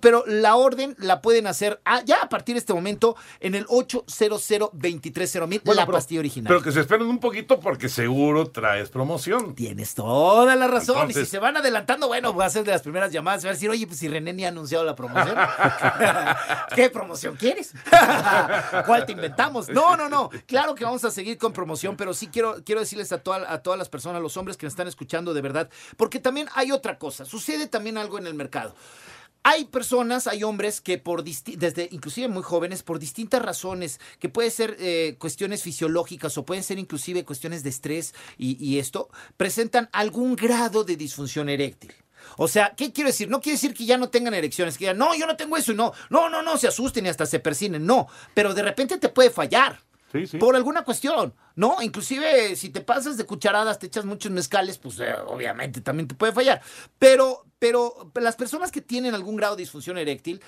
[0.00, 3.64] Pero la orden la pueden hacer ah, ya a partir de este momento en el
[3.68, 6.48] 800 230 mil, Bueno, la pero- pastilla original.
[6.48, 9.54] Pero que se esperen un poquito porque seguro traes promoción.
[9.54, 10.96] Tienes toda la razón.
[10.96, 13.42] y Entonces- si se van adelantando, bueno, va a ser de las primeras llamadas.
[13.42, 15.36] Se va a decir, oye, pues si René ni ha anunciado la promoción.
[16.74, 17.72] ¿Qué promoción quieres?
[18.86, 19.68] ¿Cuál te inventamos?
[19.68, 20.30] No, no, no.
[20.46, 23.62] Claro que vamos a seguir con promoción, pero sí quiero, quiero decirles a, toda- a
[23.62, 26.98] todas las personas, los hombres que me están escuchando de verdad, porque también hay otra
[26.98, 27.24] cosa.
[27.24, 28.74] Sucede también algo en el mercado.
[29.46, 34.50] Hay personas, hay hombres que por desde inclusive muy jóvenes, por distintas razones, que puede
[34.50, 39.90] ser eh, cuestiones fisiológicas o pueden ser inclusive cuestiones de estrés y, y esto, presentan
[39.92, 41.92] algún grado de disfunción eréctil.
[42.38, 43.28] O sea, ¿qué quiero decir?
[43.28, 45.72] No quiere decir que ya no tengan erecciones, que digan, no, yo no tengo eso
[45.72, 48.96] y no, no, no, no, se asusten y hasta se persinen, no, pero de repente
[48.96, 49.78] te puede fallar.
[50.38, 51.82] Por alguna cuestión, ¿no?
[51.82, 56.14] Inclusive si te pasas de cucharadas, te echas muchos mezcales, pues eh, obviamente también te
[56.14, 56.62] puede fallar.
[56.98, 60.40] Pero, pero las personas que tienen algún grado de disfunción eréctil,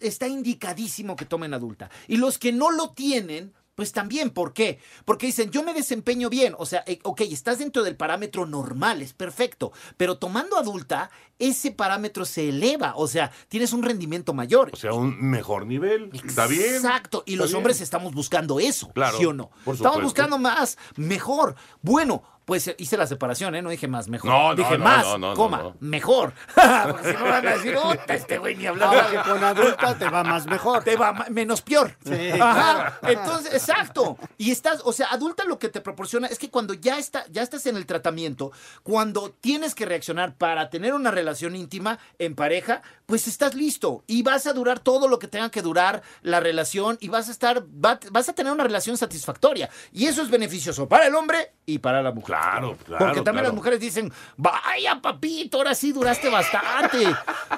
[0.00, 1.90] está indicadísimo que tomen adulta.
[2.06, 4.80] Y los que no lo tienen, pues también, ¿por qué?
[5.04, 9.02] Porque dicen, yo me desempeño bien, o sea, eh, ok, estás dentro del parámetro normal,
[9.02, 14.70] es perfecto, pero tomando adulta, ese parámetro se eleva, o sea, tienes un rendimiento mayor.
[14.72, 16.10] O sea, un mejor nivel.
[16.12, 16.74] Está bien.
[16.74, 17.58] Exacto, y los bien.
[17.58, 19.48] hombres estamos buscando eso, Claro, ¿sí o no?
[19.64, 21.54] por Estamos buscando más, mejor.
[21.80, 23.60] Bueno, pues eh, hice la separación, ¿eh?
[23.60, 24.30] No dije más, mejor.
[24.30, 25.76] No, no, dije no, más, no, no, coma, no.
[25.80, 26.32] mejor.
[26.54, 28.88] Porque si no van a decir, "Ota, este güey ni hablar.
[28.88, 30.82] Ahora que con adulta te va más mejor.
[30.82, 31.94] Te va menos peor.
[32.06, 32.98] Sí, Ajá.
[33.02, 33.20] claro.
[33.20, 34.16] Entonces, exacto.
[34.38, 37.42] Y estás, o sea, adulta lo que te proporciona es que cuando ya está, ya
[37.42, 38.50] estás en el tratamiento,
[38.82, 44.22] cuando tienes que reaccionar para tener una relación íntima en pareja, pues estás listo y
[44.22, 47.62] vas a durar todo lo que tenga que durar la relación y vas a estar,
[47.62, 49.68] va- vas a tener una relación satisfactoria.
[49.92, 52.28] Y eso es beneficioso para el hombre y para la mujer.
[52.28, 52.76] Claro, claro.
[52.86, 53.42] Porque también claro.
[53.48, 57.06] las mujeres dicen, vaya papito, ahora sí duraste bastante.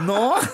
[0.01, 0.35] ¿No?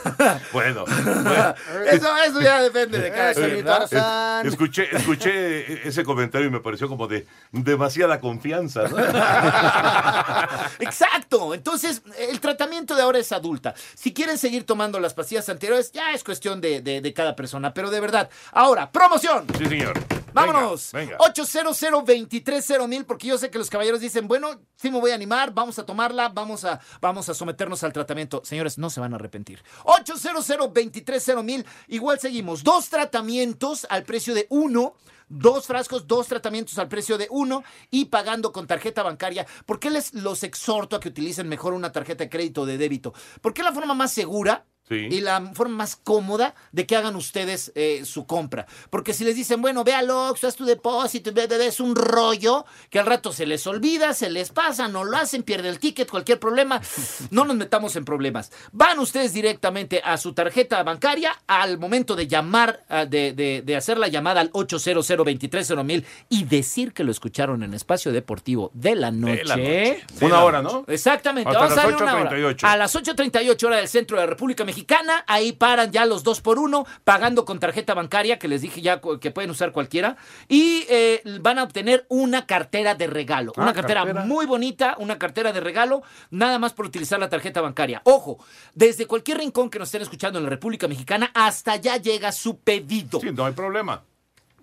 [0.52, 1.54] Bueno, bueno.
[1.86, 6.50] Eso, eso ya depende de cada Eh, quien, eh, es- escuché, escuché ese comentario y
[6.50, 8.84] me pareció como de demasiada confianza.
[8.88, 8.96] ¿no?
[10.80, 11.54] Exacto.
[11.54, 13.74] Entonces, el tratamiento de ahora es adulta.
[13.94, 17.74] Si quieren seguir tomando las pastillas anteriores, ya es cuestión de, de- de cada persona.
[17.74, 19.46] Pero de verdad, ahora, promoción.
[19.58, 19.98] Sí, señor.
[20.32, 20.90] Vámonos.
[20.92, 21.24] Venga, venga.
[21.24, 25.14] 800 230 mil, porque yo sé que los caballeros dicen, bueno, sí me voy a
[25.14, 28.42] animar, vamos a tomarla, vamos a, vamos a someternos al tratamiento.
[28.44, 29.62] Señores, no se van a arrepentir.
[29.84, 32.62] 800 230 mil, igual seguimos.
[32.62, 34.94] Dos tratamientos al precio de uno.
[35.28, 39.46] Dos frascos, dos tratamientos al precio de uno y pagando con tarjeta bancaria.
[39.66, 42.78] ¿Por qué les los exhorto a que utilicen mejor una tarjeta de crédito o de
[42.78, 43.12] débito?
[43.40, 45.08] Porque es la forma más segura Sí.
[45.10, 48.66] y la forma más cómoda de que hagan ustedes eh, su compra.
[48.88, 53.00] Porque si les dicen, bueno, ve al Oxxo, haz tu depósito, es un rollo que
[53.00, 56.38] al rato se les olvida, se les pasa, no lo hacen, pierde el ticket, cualquier
[56.38, 56.80] problema,
[57.32, 58.52] no nos metamos en problemas.
[58.70, 63.74] Van ustedes directamente a su tarjeta bancaria al momento de llamar, ah, de, de- de
[63.76, 68.70] hacer la llamada al 800 230 mil y decir que lo escucharon en Espacio Deportivo
[68.74, 69.36] de la noche.
[69.36, 70.04] De la noche.
[70.20, 70.84] Una hora, ¿no?
[70.88, 72.30] Exactamente, Hasta vamos a las darle una hora.
[72.30, 72.66] 8:38.
[72.66, 75.24] A las 8.38 hora del centro de la República Mexicana.
[75.26, 79.00] Ahí paran ya los dos por uno, pagando con tarjeta bancaria, que les dije ya
[79.20, 80.16] que pueden usar cualquiera,
[80.48, 83.52] y eh, van a obtener una cartera de regalo.
[83.56, 84.24] Ah, una cartera, cartera.
[84.24, 88.02] muy bonita, una cartera de regalo, nada más por utilizar la tarjeta bancaria.
[88.04, 88.38] Ojo,
[88.74, 92.58] desde cualquier rincón que nos estén escuchando en la República Mexicana, hasta allá llega su
[92.58, 93.20] pedido.
[93.20, 94.02] Sí, no hay problema.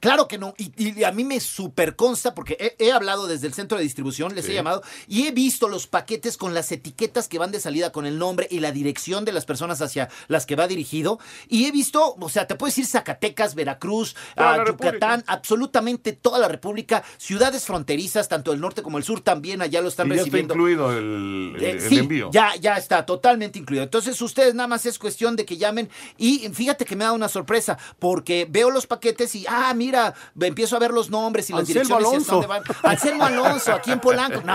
[0.03, 3.47] Claro que no, y, y a mí me super consta porque he, he hablado desde
[3.47, 4.51] el centro de distribución, les Sí.
[4.51, 8.05] he llamado y he visto los paquetes con las etiquetas que van de salida con
[8.05, 11.19] el nombre y la dirección de las personas hacia las que va dirigido.
[11.47, 16.49] Y he visto, o sea, te puedes ir Zacatecas, Veracruz, a Yucatán, absolutamente toda la
[16.49, 20.15] República, ciudades fronterizas, tanto el norte como el sur también allá lo están Y ya
[20.15, 20.53] está recibiendo.
[20.55, 22.29] incluido el, el- Eh, el sí, envío.
[22.33, 23.83] Ya, ya está totalmente incluido.
[23.85, 25.89] Entonces, ustedes nada más es cuestión de que llamen.
[26.17, 29.92] Y fíjate que me da una sorpresa, porque veo los paquetes y, ah, mira,
[30.39, 32.07] empiezo a ver los nombres y las Anselmo direcciones.
[32.29, 32.31] Alonso.
[32.33, 32.63] dónde van.
[32.83, 34.41] Anselmo Alonso, aquí en Polanco.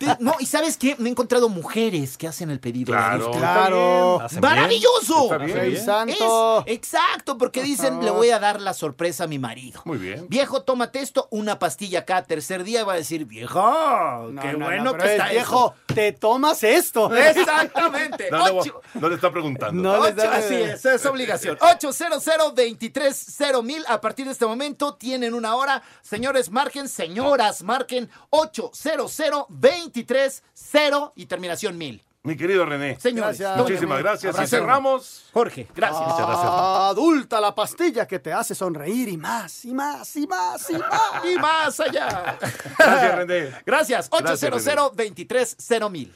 [0.00, 0.96] No, No, y ¿sabes qué?
[0.98, 2.86] Me he encontrado mujeres que hacen el pedido.
[2.92, 3.26] Claro.
[3.26, 4.22] Está Claro.
[4.40, 5.28] ¡Maravilloso!
[5.38, 5.48] bien.
[5.50, 5.84] Está bien.
[5.84, 6.64] Santo.
[6.66, 9.80] Es- exacto, porque Por dicen, le voy a dar la sorpresa a mi marido.
[9.84, 10.26] Muy bien.
[10.28, 14.52] Viejo, tómate esto, una pastilla cada tercer día y va a decir, viejo, No, qué
[14.52, 17.14] no, no, bueno que es, está viejo, te tomas esto.
[17.60, 18.30] Exactamente.
[18.30, 19.92] No, le, Ocho- no le está preguntando.
[20.00, 21.56] Ocho- así es, es obligación.
[21.60, 23.84] 800 230 mil.
[23.88, 25.82] A partir de este momento tienen una hora.
[26.02, 32.02] Señores, marquen, señoras, marquen 800 230 y terminación mil.
[32.22, 33.00] Mi querido René.
[33.00, 33.56] Señores, Gracias.
[33.56, 34.02] Muchísimas René.
[34.10, 34.34] gracias.
[34.34, 34.56] Y Abrazo.
[34.56, 35.24] cerramos.
[35.32, 36.02] Jorge, gracias.
[36.02, 36.52] Muchas gracias.
[36.52, 41.24] Adulta la pastilla que te hace sonreír y más, y más, y más, y más.
[41.24, 42.38] Y más allá.
[42.78, 43.40] Gracias, René.
[43.64, 44.10] Gracias.
[44.10, 46.12] Gracias, 800 230 mil.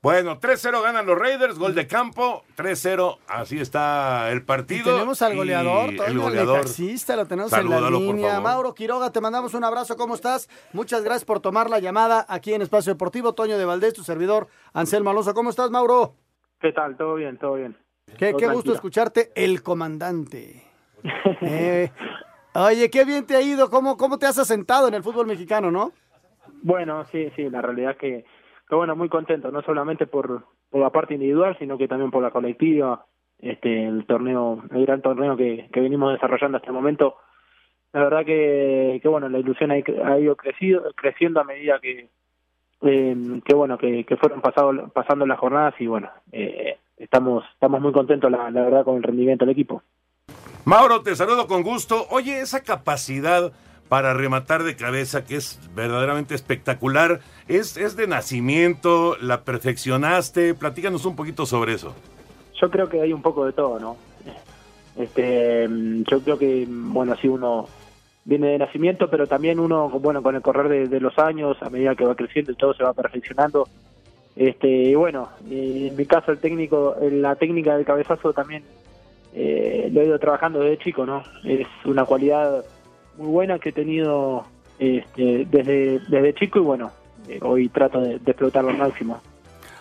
[0.00, 4.92] Bueno, 3-0 ganan los Raiders, gol de campo, 3-0, así está el Y partido.
[4.94, 6.58] tenemos al goleador, el goleador.
[6.58, 8.40] necaxista, lo tenemos en la línea.
[8.40, 10.48] Mauro Quiroga, te mandamos un abrazo, ¿cómo estás?
[10.72, 13.32] Muchas gracias por tomar la llamada aquí en Espacio Deportivo.
[13.32, 15.34] Toño de Valdés, tu servidor, Anselmo Alonso.
[15.34, 16.14] ¿Cómo estás, Mauro?
[16.60, 16.96] ¿Qué tal?
[16.96, 17.76] Todo bien, todo bien.
[18.16, 20.64] Qué, Todo qué gusto escucharte, el comandante.
[21.42, 21.90] Eh,
[22.54, 25.70] oye, qué bien te ha ido, ¿Cómo, cómo te has asentado en el fútbol mexicano,
[25.70, 25.92] ¿no?
[26.62, 28.24] Bueno, sí, sí, la realidad es que,
[28.68, 32.30] que bueno, muy contento, no solamente por, la parte individual, sino que también por la
[32.30, 33.06] colectiva,
[33.38, 37.16] este, el torneo, el gran torneo que, que venimos desarrollando hasta el momento.
[37.92, 42.10] La verdad que, que bueno, la ilusión ha, ido crecido, creciendo a medida que,
[42.82, 47.80] eh, que bueno, que, que fueron pasado, pasando las jornadas y bueno, eh, estamos, estamos
[47.80, 49.82] muy contentos, la, la verdad, con el rendimiento del equipo.
[50.66, 52.06] Mauro, te saludo con gusto.
[52.10, 53.52] Oye, esa capacidad
[53.88, 59.16] para rematar de cabeza que es verdaderamente espectacular, ¿es, es de nacimiento?
[59.20, 60.54] ¿La perfeccionaste?
[60.54, 61.94] Platícanos un poquito sobre eso.
[62.60, 63.96] Yo creo que hay un poco de todo, ¿no?
[64.96, 65.68] Este,
[66.10, 67.68] yo creo que, bueno, sí uno
[68.24, 71.94] viene de nacimiento, pero también uno, bueno, con el correr de, los años, a medida
[71.94, 73.68] que va creciendo y todo se va perfeccionando.
[74.36, 78.64] Este, y bueno, en mi caso el técnico, la técnica del cabezazo también
[79.34, 81.22] eh, lo he ido trabajando desde chico, ¿no?
[81.44, 82.64] Es una cualidad
[83.18, 84.44] muy buena que he tenido
[84.78, 86.90] este, desde, desde chico y bueno,
[87.28, 89.20] eh, hoy trato de, de explotarlo al máximo.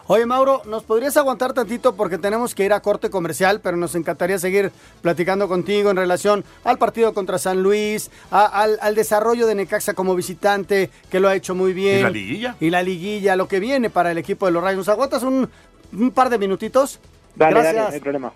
[0.09, 3.93] Oye, Mauro, ¿nos podrías aguantar tantito porque tenemos que ir a corte comercial, pero nos
[3.93, 4.71] encantaría seguir
[5.01, 9.93] platicando contigo en relación al partido contra San Luis, a- al, al desarrollo de Necaxa
[9.93, 11.99] como visitante, que lo ha hecho muy bien.
[11.99, 12.55] ¿Y la liguilla?
[12.61, 14.77] Y la liguilla, lo que viene para el equipo de los Rayos.
[14.77, 15.49] ¿Nos aguantas un,
[15.91, 17.01] un par de minutitos?
[17.35, 17.75] Dale, Gracias.
[17.75, 18.31] dale, no hay problema.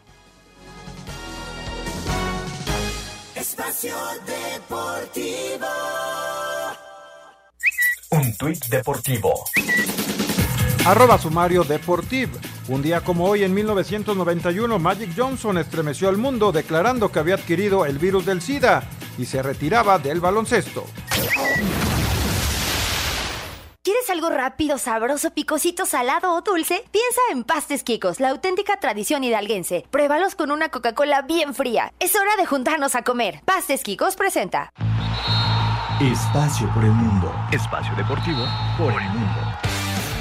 [3.42, 3.96] Espacio
[4.28, 5.66] Deportivo.
[8.12, 9.34] Un tuit deportivo.
[10.86, 12.30] Arroba sumario Deportiv.
[12.68, 17.88] Un día como hoy en 1991, Magic Johnson estremeció al mundo declarando que había adquirido
[17.88, 18.84] el virus del SIDA
[19.18, 20.86] y se retiraba del baloncesto.
[24.12, 26.84] ¿Quieres algo rápido, sabroso, picosito, salado o dulce?
[26.92, 29.86] Piensa en Pastes Quicos, la auténtica tradición hidalguense.
[29.90, 31.94] Pruébalos con una Coca-Cola bien fría.
[31.98, 33.40] Es hora de juntarnos a comer.
[33.46, 34.74] Pastes Quicos presenta.
[36.02, 37.34] Espacio por el mundo.
[37.54, 38.44] Espacio deportivo
[38.78, 39.51] por el mundo.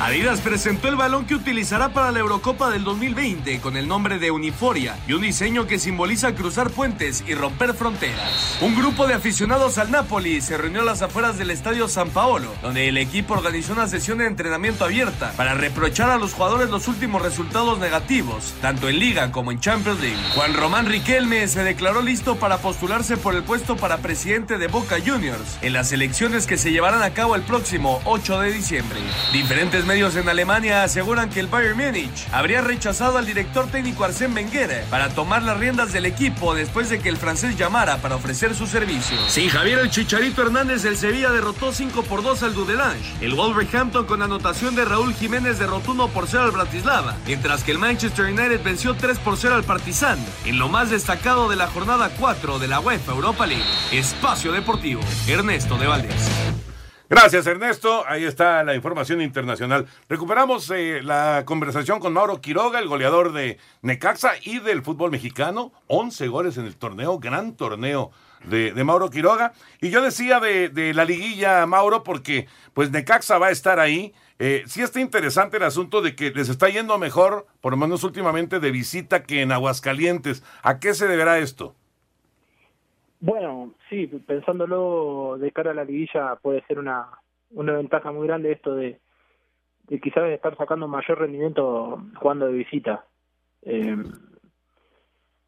[0.01, 4.31] Adidas presentó el balón que utilizará para la Eurocopa del 2020 con el nombre de
[4.31, 8.57] Uniforia y un diseño que simboliza cruzar puentes y romper fronteras.
[8.63, 12.51] Un grupo de aficionados al Napoli se reunió a las afueras del estadio San Paolo,
[12.63, 16.89] donde el equipo organizó una sesión de entrenamiento abierta para reprochar a los jugadores los
[16.89, 20.17] últimos resultados negativos, tanto en Liga como en Champions League.
[20.35, 24.97] Juan Román Riquelme se declaró listo para postularse por el puesto para presidente de Boca
[25.05, 28.99] Juniors en las elecciones que se llevarán a cabo el próximo 8 de diciembre.
[29.35, 34.37] Diferentes medios en Alemania aseguran que el Bayern Múnich habría rechazado al director técnico Arsène
[34.37, 38.55] Wenger para tomar las riendas del equipo después de que el francés llamara para ofrecer
[38.55, 39.21] sus servicios.
[39.27, 43.17] Sí, Javier el Chicharito Hernández del Sevilla derrotó 5 por 2 al Dudelange.
[43.21, 47.73] El Wolverhampton con anotación de Raúl Jiménez derrotó 1 por 0 al Bratislava, mientras que
[47.73, 51.67] el Manchester United venció 3 por 0 al Partizan en lo más destacado de la
[51.67, 53.65] jornada 4 de la UEFA Europa League.
[53.91, 56.50] Espacio Deportivo, Ernesto de Valdés.
[57.11, 58.05] Gracias, Ernesto.
[58.07, 59.89] Ahí está la información internacional.
[60.09, 65.73] Recuperamos eh, la conversación con Mauro Quiroga, el goleador de Necaxa y del fútbol mexicano.
[65.89, 68.13] 11 goles en el torneo, gran torneo
[68.45, 69.55] de, Mauro Quiroga.
[69.81, 74.15] Y yo decía de, de, la liguilla, Mauro, porque pues Necaxa va a estar ahí.
[74.39, 78.05] Eh, sí está interesante el asunto de que les está yendo mejor, por lo menos
[78.05, 80.45] últimamente, de visita que en Aguascalientes.
[80.63, 81.75] ¿A qué se deberá esto?
[83.21, 87.07] Bueno, sí, pensándolo de cara a la liguilla puede ser una,
[87.51, 88.99] una ventaja muy grande esto de,
[90.03, 93.05] quizás estar sacando mayor rendimiento jugando de visita.
[93.63, 93.97] Eh,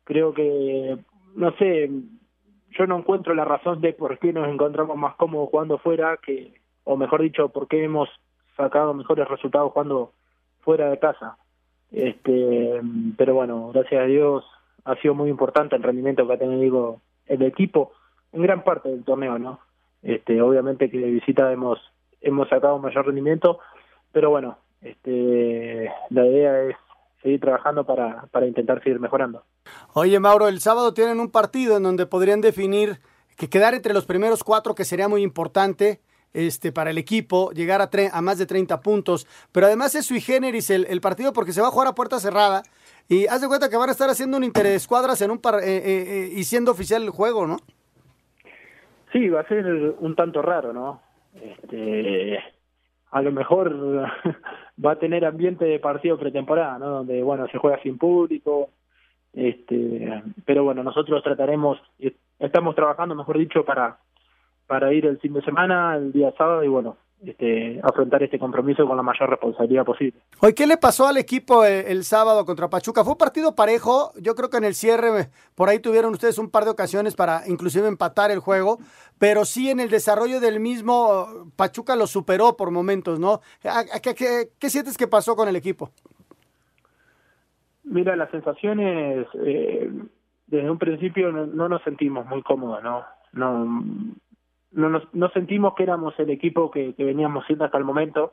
[0.04, 0.98] creo que,
[1.34, 1.90] no sé,
[2.78, 6.60] yo no encuentro la razón de por qué nos encontramos más cómodos jugando fuera, que
[6.84, 8.08] o mejor dicho, por qué hemos
[8.56, 10.12] sacado mejores resultados jugando
[10.60, 11.38] fuera de casa.
[11.90, 12.80] Este,
[13.16, 14.44] pero bueno, gracias a Dios
[14.84, 17.92] ha sido muy importante el rendimiento que ha tenido el equipo
[18.32, 19.60] en gran parte del torneo, ¿no?
[20.02, 21.78] Este, obviamente que de visita hemos
[22.20, 23.58] hemos sacado mayor rendimiento,
[24.12, 26.76] pero bueno, este, la idea es
[27.20, 29.44] seguir trabajando para, para intentar seguir mejorando.
[29.94, 33.00] Oye, Mauro, el sábado tienen un partido en donde podrían definir
[33.36, 36.00] que quedar entre los primeros cuatro, que sería muy importante
[36.34, 40.20] este, para el equipo, llegar a, a más de 30 puntos, pero además es sui
[40.20, 42.62] generis el, partido porque se va a jugar a puerta cerrada
[43.08, 45.76] y haz de cuenta que van a estar haciendo un interescuadras en un par, eh,
[45.76, 47.58] eh, eh, y siendo oficial el juego, ¿no?
[49.12, 49.66] Sí, va a ser
[49.98, 51.02] un tanto raro, ¿no?
[51.34, 52.38] Este,
[53.10, 53.74] a lo mejor
[54.84, 56.88] va a tener ambiente de partido pretemporada, ¿no?
[56.88, 58.70] Donde, bueno, se juega sin público,
[59.34, 61.78] este, pero bueno, nosotros trataremos,
[62.38, 63.98] estamos trabajando, mejor dicho, para
[64.66, 68.86] para ir el fin de semana, el día sábado y bueno, este, afrontar este compromiso
[68.86, 70.18] con la mayor responsabilidad posible.
[70.40, 73.04] Hoy, ¿qué le pasó al equipo el, el, sábado contra Pachuca?
[73.04, 76.50] Fue un partido parejo, yo creo que en el cierre por ahí tuvieron ustedes un
[76.50, 78.78] par de ocasiones para inclusive empatar el juego,
[79.18, 83.40] pero sí en el desarrollo del mismo Pachuca lo superó por momentos, ¿no?
[84.02, 85.90] ¿Qué, qué, qué sientes que pasó con el equipo?
[87.84, 89.90] Mira, las sensaciones eh,
[90.46, 93.04] desde un principio no, no, nos sentimos muy cómodos, ¿no?
[93.32, 93.84] No,
[94.72, 98.32] no, nos, no sentimos que éramos el equipo que, veníamos siendo hasta el momento,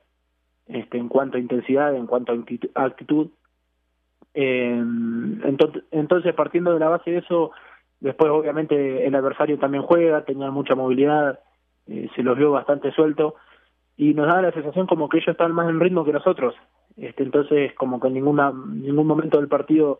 [0.67, 3.27] este, en cuanto a intensidad, en cuanto a actitud.
[4.33, 4.83] Eh,
[5.91, 7.51] entonces, partiendo de la base de eso,
[7.99, 11.39] después obviamente el adversario también juega, tenía mucha movilidad,
[11.87, 13.35] eh, se los vio bastante suelto
[13.97, 16.55] y nos da la sensación como que ellos están más en ritmo que nosotros.
[16.95, 19.99] Este, entonces, como que en ninguna, ningún momento del partido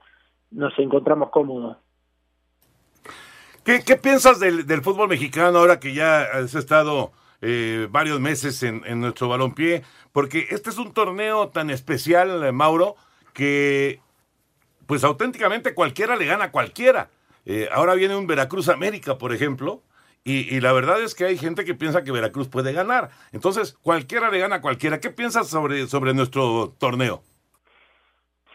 [0.52, 1.78] nos encontramos cómodos.
[3.86, 8.82] ¿Qué, piensas del, del, fútbol mexicano ahora que ya has estado eh, varios meses en,
[8.88, 9.84] en, nuestro balompié?
[10.12, 12.96] Porque este es un torneo tan especial, Mauro,
[13.32, 14.00] que
[14.88, 17.12] pues auténticamente cualquiera le gana a cualquiera.
[17.46, 19.84] Eh, ahora viene un Veracruz América, por ejemplo,
[20.24, 23.12] y, y, la verdad es que hay gente que piensa que Veracruz puede ganar.
[23.34, 25.00] Entonces, cualquiera le gana a cualquiera.
[25.00, 27.22] ¿Qué piensas sobre, sobre nuestro torneo?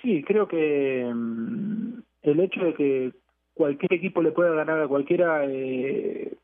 [0.03, 3.24] Sí, creo que um, el hecho de que
[3.55, 6.35] cualquier equipo le pueda ganar a cualquiera eh,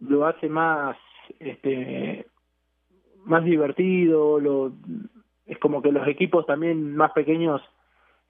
[0.00, 0.96] lo hace más
[1.40, 2.26] este
[3.24, 4.72] más divertido lo
[5.46, 7.60] es como que los equipos también más pequeños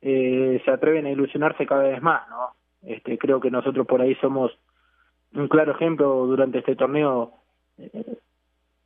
[0.01, 4.14] eh, se atreven a ilusionarse cada vez más no este creo que nosotros por ahí
[4.16, 4.51] somos
[5.35, 7.35] un claro ejemplo durante este torneo
[7.78, 8.16] eh,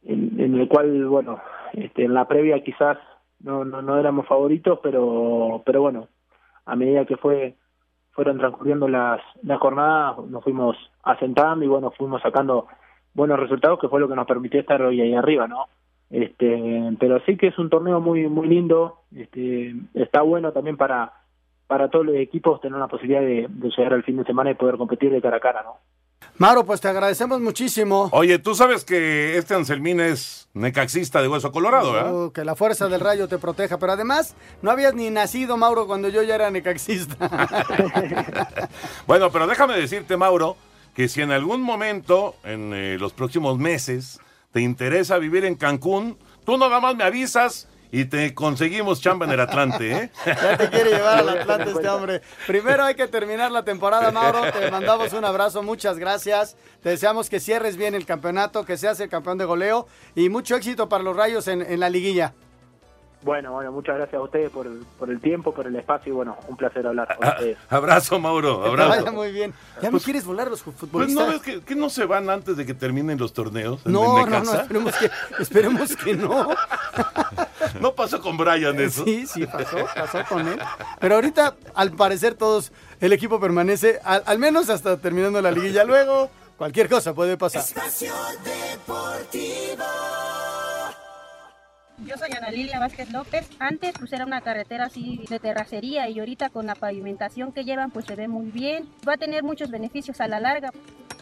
[0.04, 1.40] en, el cual bueno
[1.72, 2.98] este en la previa quizás
[3.40, 6.08] no, no no éramos favoritos pero pero bueno
[6.64, 7.56] a medida que fue
[8.16, 12.66] fueron transcurriendo las, las jornadas, nos fuimos asentando y bueno, fuimos sacando
[13.14, 15.66] buenos resultados, que fue lo que nos permitió estar hoy ahí arriba, ¿no?
[16.10, 21.12] Este, pero sí que es un torneo muy muy lindo, este, está bueno también para
[21.66, 24.54] para todos los equipos tener la posibilidad de, de llegar al fin de semana y
[24.54, 25.78] poder competir de cara a cara, ¿no?
[26.38, 28.08] Mauro, pues te agradecemos muchísimo.
[28.12, 32.14] Oye, tú sabes que este Anselmín es necaxista de hueso colorado, ¿verdad?
[32.14, 35.86] Oh, que la fuerza del rayo te proteja, pero además no habías ni nacido, Mauro,
[35.86, 37.16] cuando yo ya era necaxista.
[39.06, 40.56] bueno, pero déjame decirte, Mauro,
[40.94, 44.20] que si en algún momento, en eh, los próximos meses,
[44.52, 49.32] te interesa vivir en Cancún, tú nada más me avisas y te conseguimos chamba en
[49.32, 50.10] el Atlante, ¿eh?
[50.26, 52.20] Ya te quiere llevar al Atlante este hombre.
[52.46, 54.40] Primero hay que terminar la temporada, Mauro.
[54.52, 56.56] Te mandamos un abrazo, muchas gracias.
[56.82, 60.56] Te deseamos que cierres bien el campeonato, que seas el campeón de goleo y mucho
[60.56, 62.34] éxito para los Rayos en, en la liguilla.
[63.22, 64.68] Bueno, bueno, muchas gracias a ustedes por,
[65.00, 67.58] por el tiempo, por el espacio y bueno, un placer hablar con Ah, ustedes.
[67.70, 68.58] abrazo, Mauro.
[68.58, 68.90] Que te Abrazo.
[68.90, 69.52] vaya muy bien.
[69.82, 71.26] ¿Ya no Pues- quieres volar los Pues futbolistas?
[71.26, 73.80] no ves que, que no se van antes de que terminen los torneos.
[73.84, 75.10] en No, no, no, esperemos que,
[75.40, 76.48] esperemos que no.
[77.80, 79.04] No pasó con Brian eso.
[79.04, 80.58] Sí, sí, pasó, pasó con él.
[81.00, 85.84] Pero ahorita, al parecer, todos, el equipo permanece, al, al menos hasta terminando la liguilla.
[85.84, 87.62] Luego, cualquier cosa puede pasar.
[87.62, 88.12] Espacio
[88.44, 89.84] Deportivo.
[92.04, 93.48] Yo soy Ana Lilia Vázquez López.
[93.58, 97.90] Antes pues era una carretera así de terracería y ahorita con la pavimentación que llevan
[97.90, 98.86] pues se ve muy bien.
[99.08, 100.70] Va a tener muchos beneficios a la larga.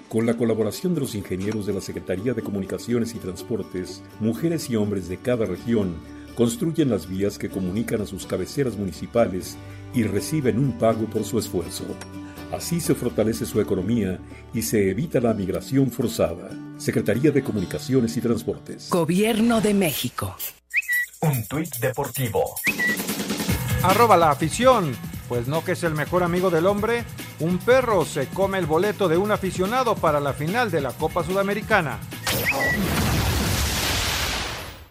[0.08, 4.76] Con la colaboración de los ingenieros de la Secretaría de Comunicaciones y Transportes, mujeres y
[4.76, 5.94] hombres de cada región
[6.34, 9.56] construyen las vías que comunican a sus cabeceras municipales
[9.94, 11.84] y reciben un pago por su esfuerzo.
[12.52, 14.18] Así se fortalece su economía
[14.52, 16.50] y se evita la migración forzada.
[16.76, 18.90] Secretaría de Comunicaciones y Transportes.
[18.90, 20.36] Gobierno de México.
[21.20, 22.54] Un tuit deportivo.
[23.82, 24.94] Arroba la afición.
[25.28, 27.04] Pues no que es el mejor amigo del hombre.
[27.40, 31.24] Un perro se come el boleto de un aficionado para la final de la Copa
[31.24, 31.98] Sudamericana.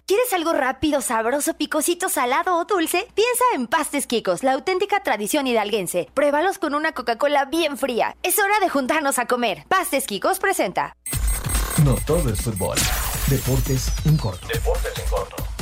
[0.05, 3.07] ¿Quieres algo rápido, sabroso, picosito, salado o dulce?
[3.15, 6.09] Piensa en Pastes Quicos, la auténtica tradición hidalguense.
[6.13, 8.17] Pruébalos con una Coca-Cola bien fría.
[8.21, 9.63] Es hora de juntarnos a comer.
[9.69, 10.97] Pastes Quicos presenta.
[11.85, 12.77] No todo es fútbol.
[13.29, 14.45] Deportes en corto.
[14.47, 15.52] Deportes en corto.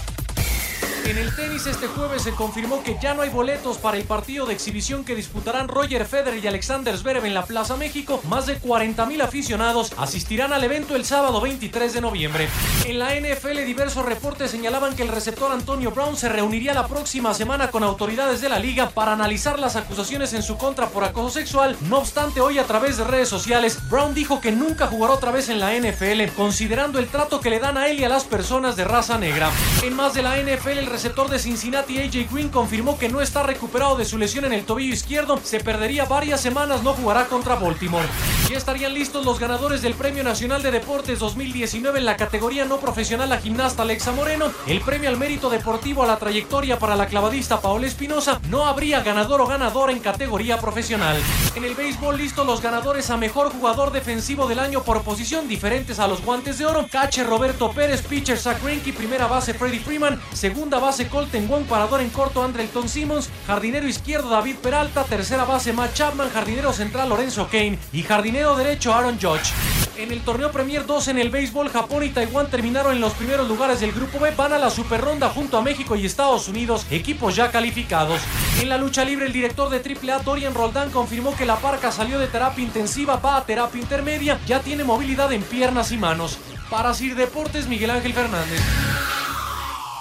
[1.05, 4.45] En el tenis este jueves se confirmó que ya no hay boletos para el partido
[4.45, 8.21] de exhibición que disputarán Roger Federer y Alexander Zverev en la Plaza México.
[8.29, 12.47] Más de 40 mil aficionados asistirán al evento el sábado 23 de noviembre.
[12.85, 17.33] En la NFL diversos reportes señalaban que el receptor Antonio Brown se reuniría la próxima
[17.33, 21.31] semana con autoridades de la liga para analizar las acusaciones en su contra por acoso
[21.31, 21.75] sexual.
[21.89, 25.49] No obstante, hoy a través de redes sociales, Brown dijo que nunca jugará otra vez
[25.49, 28.75] en la NFL, considerando el trato que le dan a él y a las personas
[28.75, 29.49] de raza negra.
[29.83, 33.43] En más de la NFL, el receptor de Cincinnati AJ Green confirmó que no está
[33.43, 37.55] recuperado de su lesión en el tobillo izquierdo, se perdería varias semanas, no jugará contra
[37.55, 38.07] Baltimore.
[38.49, 42.77] Ya estarían listos los ganadores del Premio Nacional de Deportes 2019 en la categoría no
[42.79, 47.07] profesional la gimnasta Alexa Moreno, el premio al mérito deportivo a la trayectoria para la
[47.07, 51.17] clavadista Paola Espinosa, no habría ganador o ganadora en categoría profesional.
[51.55, 55.99] En el béisbol listos los ganadores a mejor jugador defensivo del año por posición diferentes
[55.99, 60.19] a los guantes de oro, catcher Roberto Pérez, pitcher Zach Greinke, primera base Freddie Freeman,
[60.33, 65.71] segunda base Colton Wong, parador en corto Andrelton Simmons, jardinero izquierdo David Peralta, tercera base
[65.71, 69.53] Matt Chapman, jardinero central Lorenzo Kane y jardinero derecho Aaron Judge.
[69.97, 73.47] En el torneo Premier 2 en el béisbol, Japón y Taiwán terminaron en los primeros
[73.47, 76.86] lugares del grupo B, van a la super ronda junto a México y Estados Unidos,
[76.89, 78.19] equipos ya calificados.
[78.59, 82.17] En la lucha libre, el director de AAA, Dorian Roldán, confirmó que la parca salió
[82.17, 86.39] de terapia intensiva, va a terapia intermedia, ya tiene movilidad en piernas y manos.
[86.71, 88.61] Para Sir Deportes, Miguel Ángel Fernández.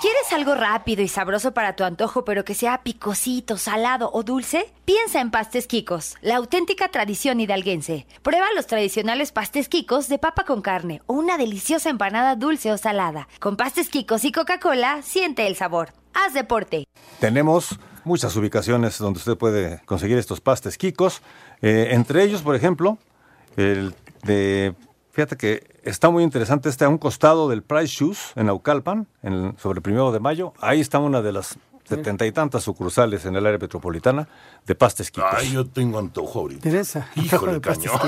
[0.01, 4.72] ¿Quieres algo rápido y sabroso para tu antojo, pero que sea picosito, salado o dulce?
[4.86, 8.07] Piensa en Pastes Quicos, la auténtica tradición hidalguense.
[8.22, 12.78] Prueba los tradicionales pastes Quicos de papa con carne o una deliciosa empanada dulce o
[12.78, 13.28] salada.
[13.40, 15.92] Con Pastes Quicos y Coca-Cola, siente el sabor.
[16.14, 16.86] Haz deporte.
[17.18, 21.20] Tenemos muchas ubicaciones donde usted puede conseguir estos pastes quicos.
[21.61, 22.96] Eh, entre ellos, por ejemplo,
[23.59, 24.74] el de.
[25.21, 29.55] Fíjate que está muy interesante este a un costado del Price Shoes en Aucalpan, en,
[29.59, 30.55] sobre el primero de mayo.
[30.62, 34.29] Ahí está una de las setenta y tantas sucursales en el área metropolitana
[34.66, 35.29] de pastes quicos.
[35.31, 36.62] Ay, yo tengo antojo ahorita.
[36.62, 37.11] Teresa.
[37.16, 37.99] Híjole, cañón.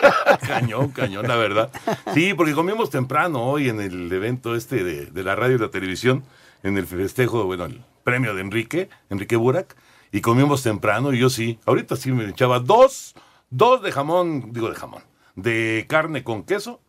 [0.46, 1.70] cañón, cañón, la verdad.
[2.14, 5.68] Sí, porque comimos temprano hoy en el evento este de, de la radio y la
[5.68, 6.24] televisión,
[6.62, 9.76] en el festejo, bueno, el premio de Enrique, Enrique Burak,
[10.10, 13.14] y comimos temprano y yo sí, ahorita sí me echaba dos,
[13.50, 15.02] dos de jamón, digo de jamón,
[15.34, 16.80] de carne con queso,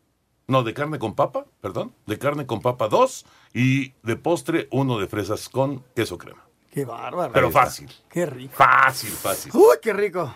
[0.47, 4.99] no, de carne con papa, perdón, de carne con papa dos, y de postre uno
[4.99, 6.43] de fresas con queso crema.
[6.71, 7.31] Qué bárbaro.
[7.33, 7.89] Pero fácil.
[8.09, 8.53] Qué rico.
[8.55, 9.51] Fácil, fácil.
[9.53, 10.33] Uy, qué rico.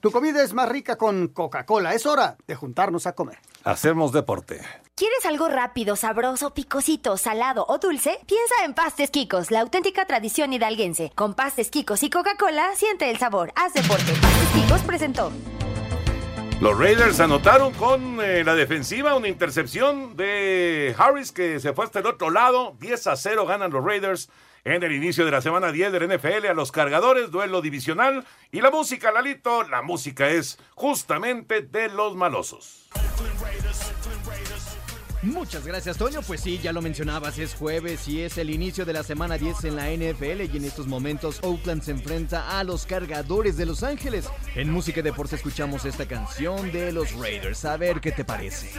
[0.00, 1.94] Tu comida es más rica con Coca-Cola.
[1.94, 3.38] Es hora de juntarnos a comer.
[3.64, 4.60] Hacemos deporte.
[4.94, 8.20] ¿Quieres algo rápido, sabroso, picosito, salado o dulce?
[8.26, 11.10] Piensa en Pastes Quicos, la auténtica tradición hidalguense.
[11.16, 13.52] Con Pastes Quicos y Coca-Cola, siente el sabor.
[13.56, 14.12] Haz deporte.
[14.20, 15.32] Pastes Quicos presentó.
[16.64, 21.98] Los Raiders anotaron con eh, la defensiva una intercepción de Harris que se fue hasta
[21.98, 22.74] el otro lado.
[22.80, 24.30] 10 a 0 ganan los Raiders
[24.64, 28.24] en el inicio de la semana 10 del NFL a los cargadores, duelo divisional.
[28.50, 32.88] Y la música, Lalito, la música es justamente de los malosos.
[35.24, 36.20] Muchas gracias, Toño.
[36.22, 39.64] Pues sí, ya lo mencionabas, es jueves y es el inicio de la semana 10
[39.64, 43.82] en la NFL y en estos momentos Oakland se enfrenta a los cargadores de Los
[43.82, 44.28] Ángeles.
[44.54, 47.64] En música y deporte escuchamos esta canción de los Raiders.
[47.64, 48.70] A ver qué te parece.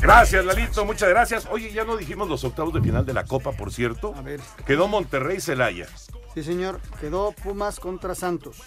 [0.00, 1.48] Gracias, Lalito, muchas gracias.
[1.50, 4.14] Oye, ya no dijimos los octavos de final de la Copa, por cierto.
[4.14, 4.40] A ver.
[4.66, 5.88] Quedó Monterrey Celaya,
[6.34, 6.80] Sí, señor.
[7.00, 8.60] Quedó Pumas contra Santos.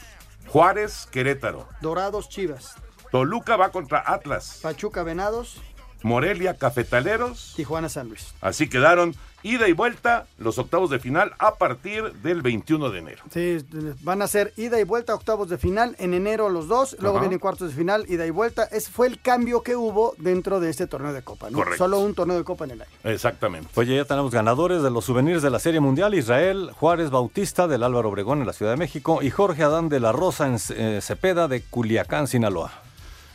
[0.47, 2.75] Juárez Querétaro, Dorados Chivas.
[3.11, 5.61] Toluca va contra Atlas, Pachuca Venados.
[6.03, 7.53] Morelia Cafetaleros.
[7.55, 8.33] Tijuana San Luis.
[8.41, 13.23] Así quedaron ida y vuelta los octavos de final a partir del 21 de enero.
[13.31, 13.57] Sí,
[14.01, 17.25] van a ser ida y vuelta, octavos de final, en enero los dos, luego Ajá.
[17.25, 18.63] vienen cuartos de final, ida y vuelta.
[18.65, 21.57] Ese fue el cambio que hubo dentro de este torneo de Copa, ¿no?
[21.57, 21.77] Correcto.
[21.85, 22.91] Solo un torneo de Copa en el año.
[23.03, 23.69] Exactamente.
[23.75, 26.13] Oye, ya tenemos ganadores de los souvenirs de la Serie Mundial.
[26.13, 29.99] Israel Juárez Bautista del Álvaro Obregón en la Ciudad de México y Jorge Adán de
[29.99, 32.86] la Rosa en eh, Cepeda de Culiacán, Sinaloa.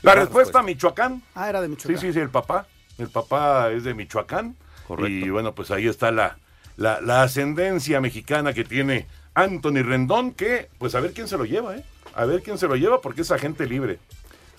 [0.03, 1.23] La respuesta, Michoacán.
[1.35, 1.99] Ah, era de Michoacán.
[1.99, 2.67] Sí, sí, sí, el papá.
[2.99, 4.57] El papá es de Michoacán.
[4.99, 6.37] Y bueno, pues ahí está la,
[6.77, 11.45] la, la ascendencia mexicana que tiene Anthony Rendón, que pues a ver quién se lo
[11.45, 11.85] lleva, ¿eh?
[12.15, 13.99] A ver quién se lo lleva porque es agente libre.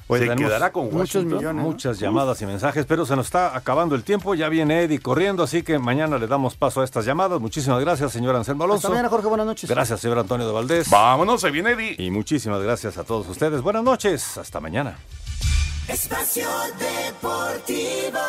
[0.08, 1.56] Oye, se quedará con Washington.
[1.58, 4.36] Muchas llamadas y mensajes, pero se nos está acabando el tiempo.
[4.36, 7.40] Ya viene Eddie corriendo, así que mañana le damos paso a estas llamadas.
[7.40, 8.88] Muchísimas gracias, señor Anselmo Alonso.
[8.88, 9.70] Hasta mañana, Jorge, buenas noches.
[9.70, 10.90] Gracias, señor Antonio de Valdés.
[10.90, 11.96] Vámonos, se viene Eddie.
[12.00, 13.62] Y muchísimas gracias a todos ustedes.
[13.62, 14.98] Buenas noches, hasta mañana.
[15.88, 16.48] Espacio
[16.80, 18.20] Deportivo.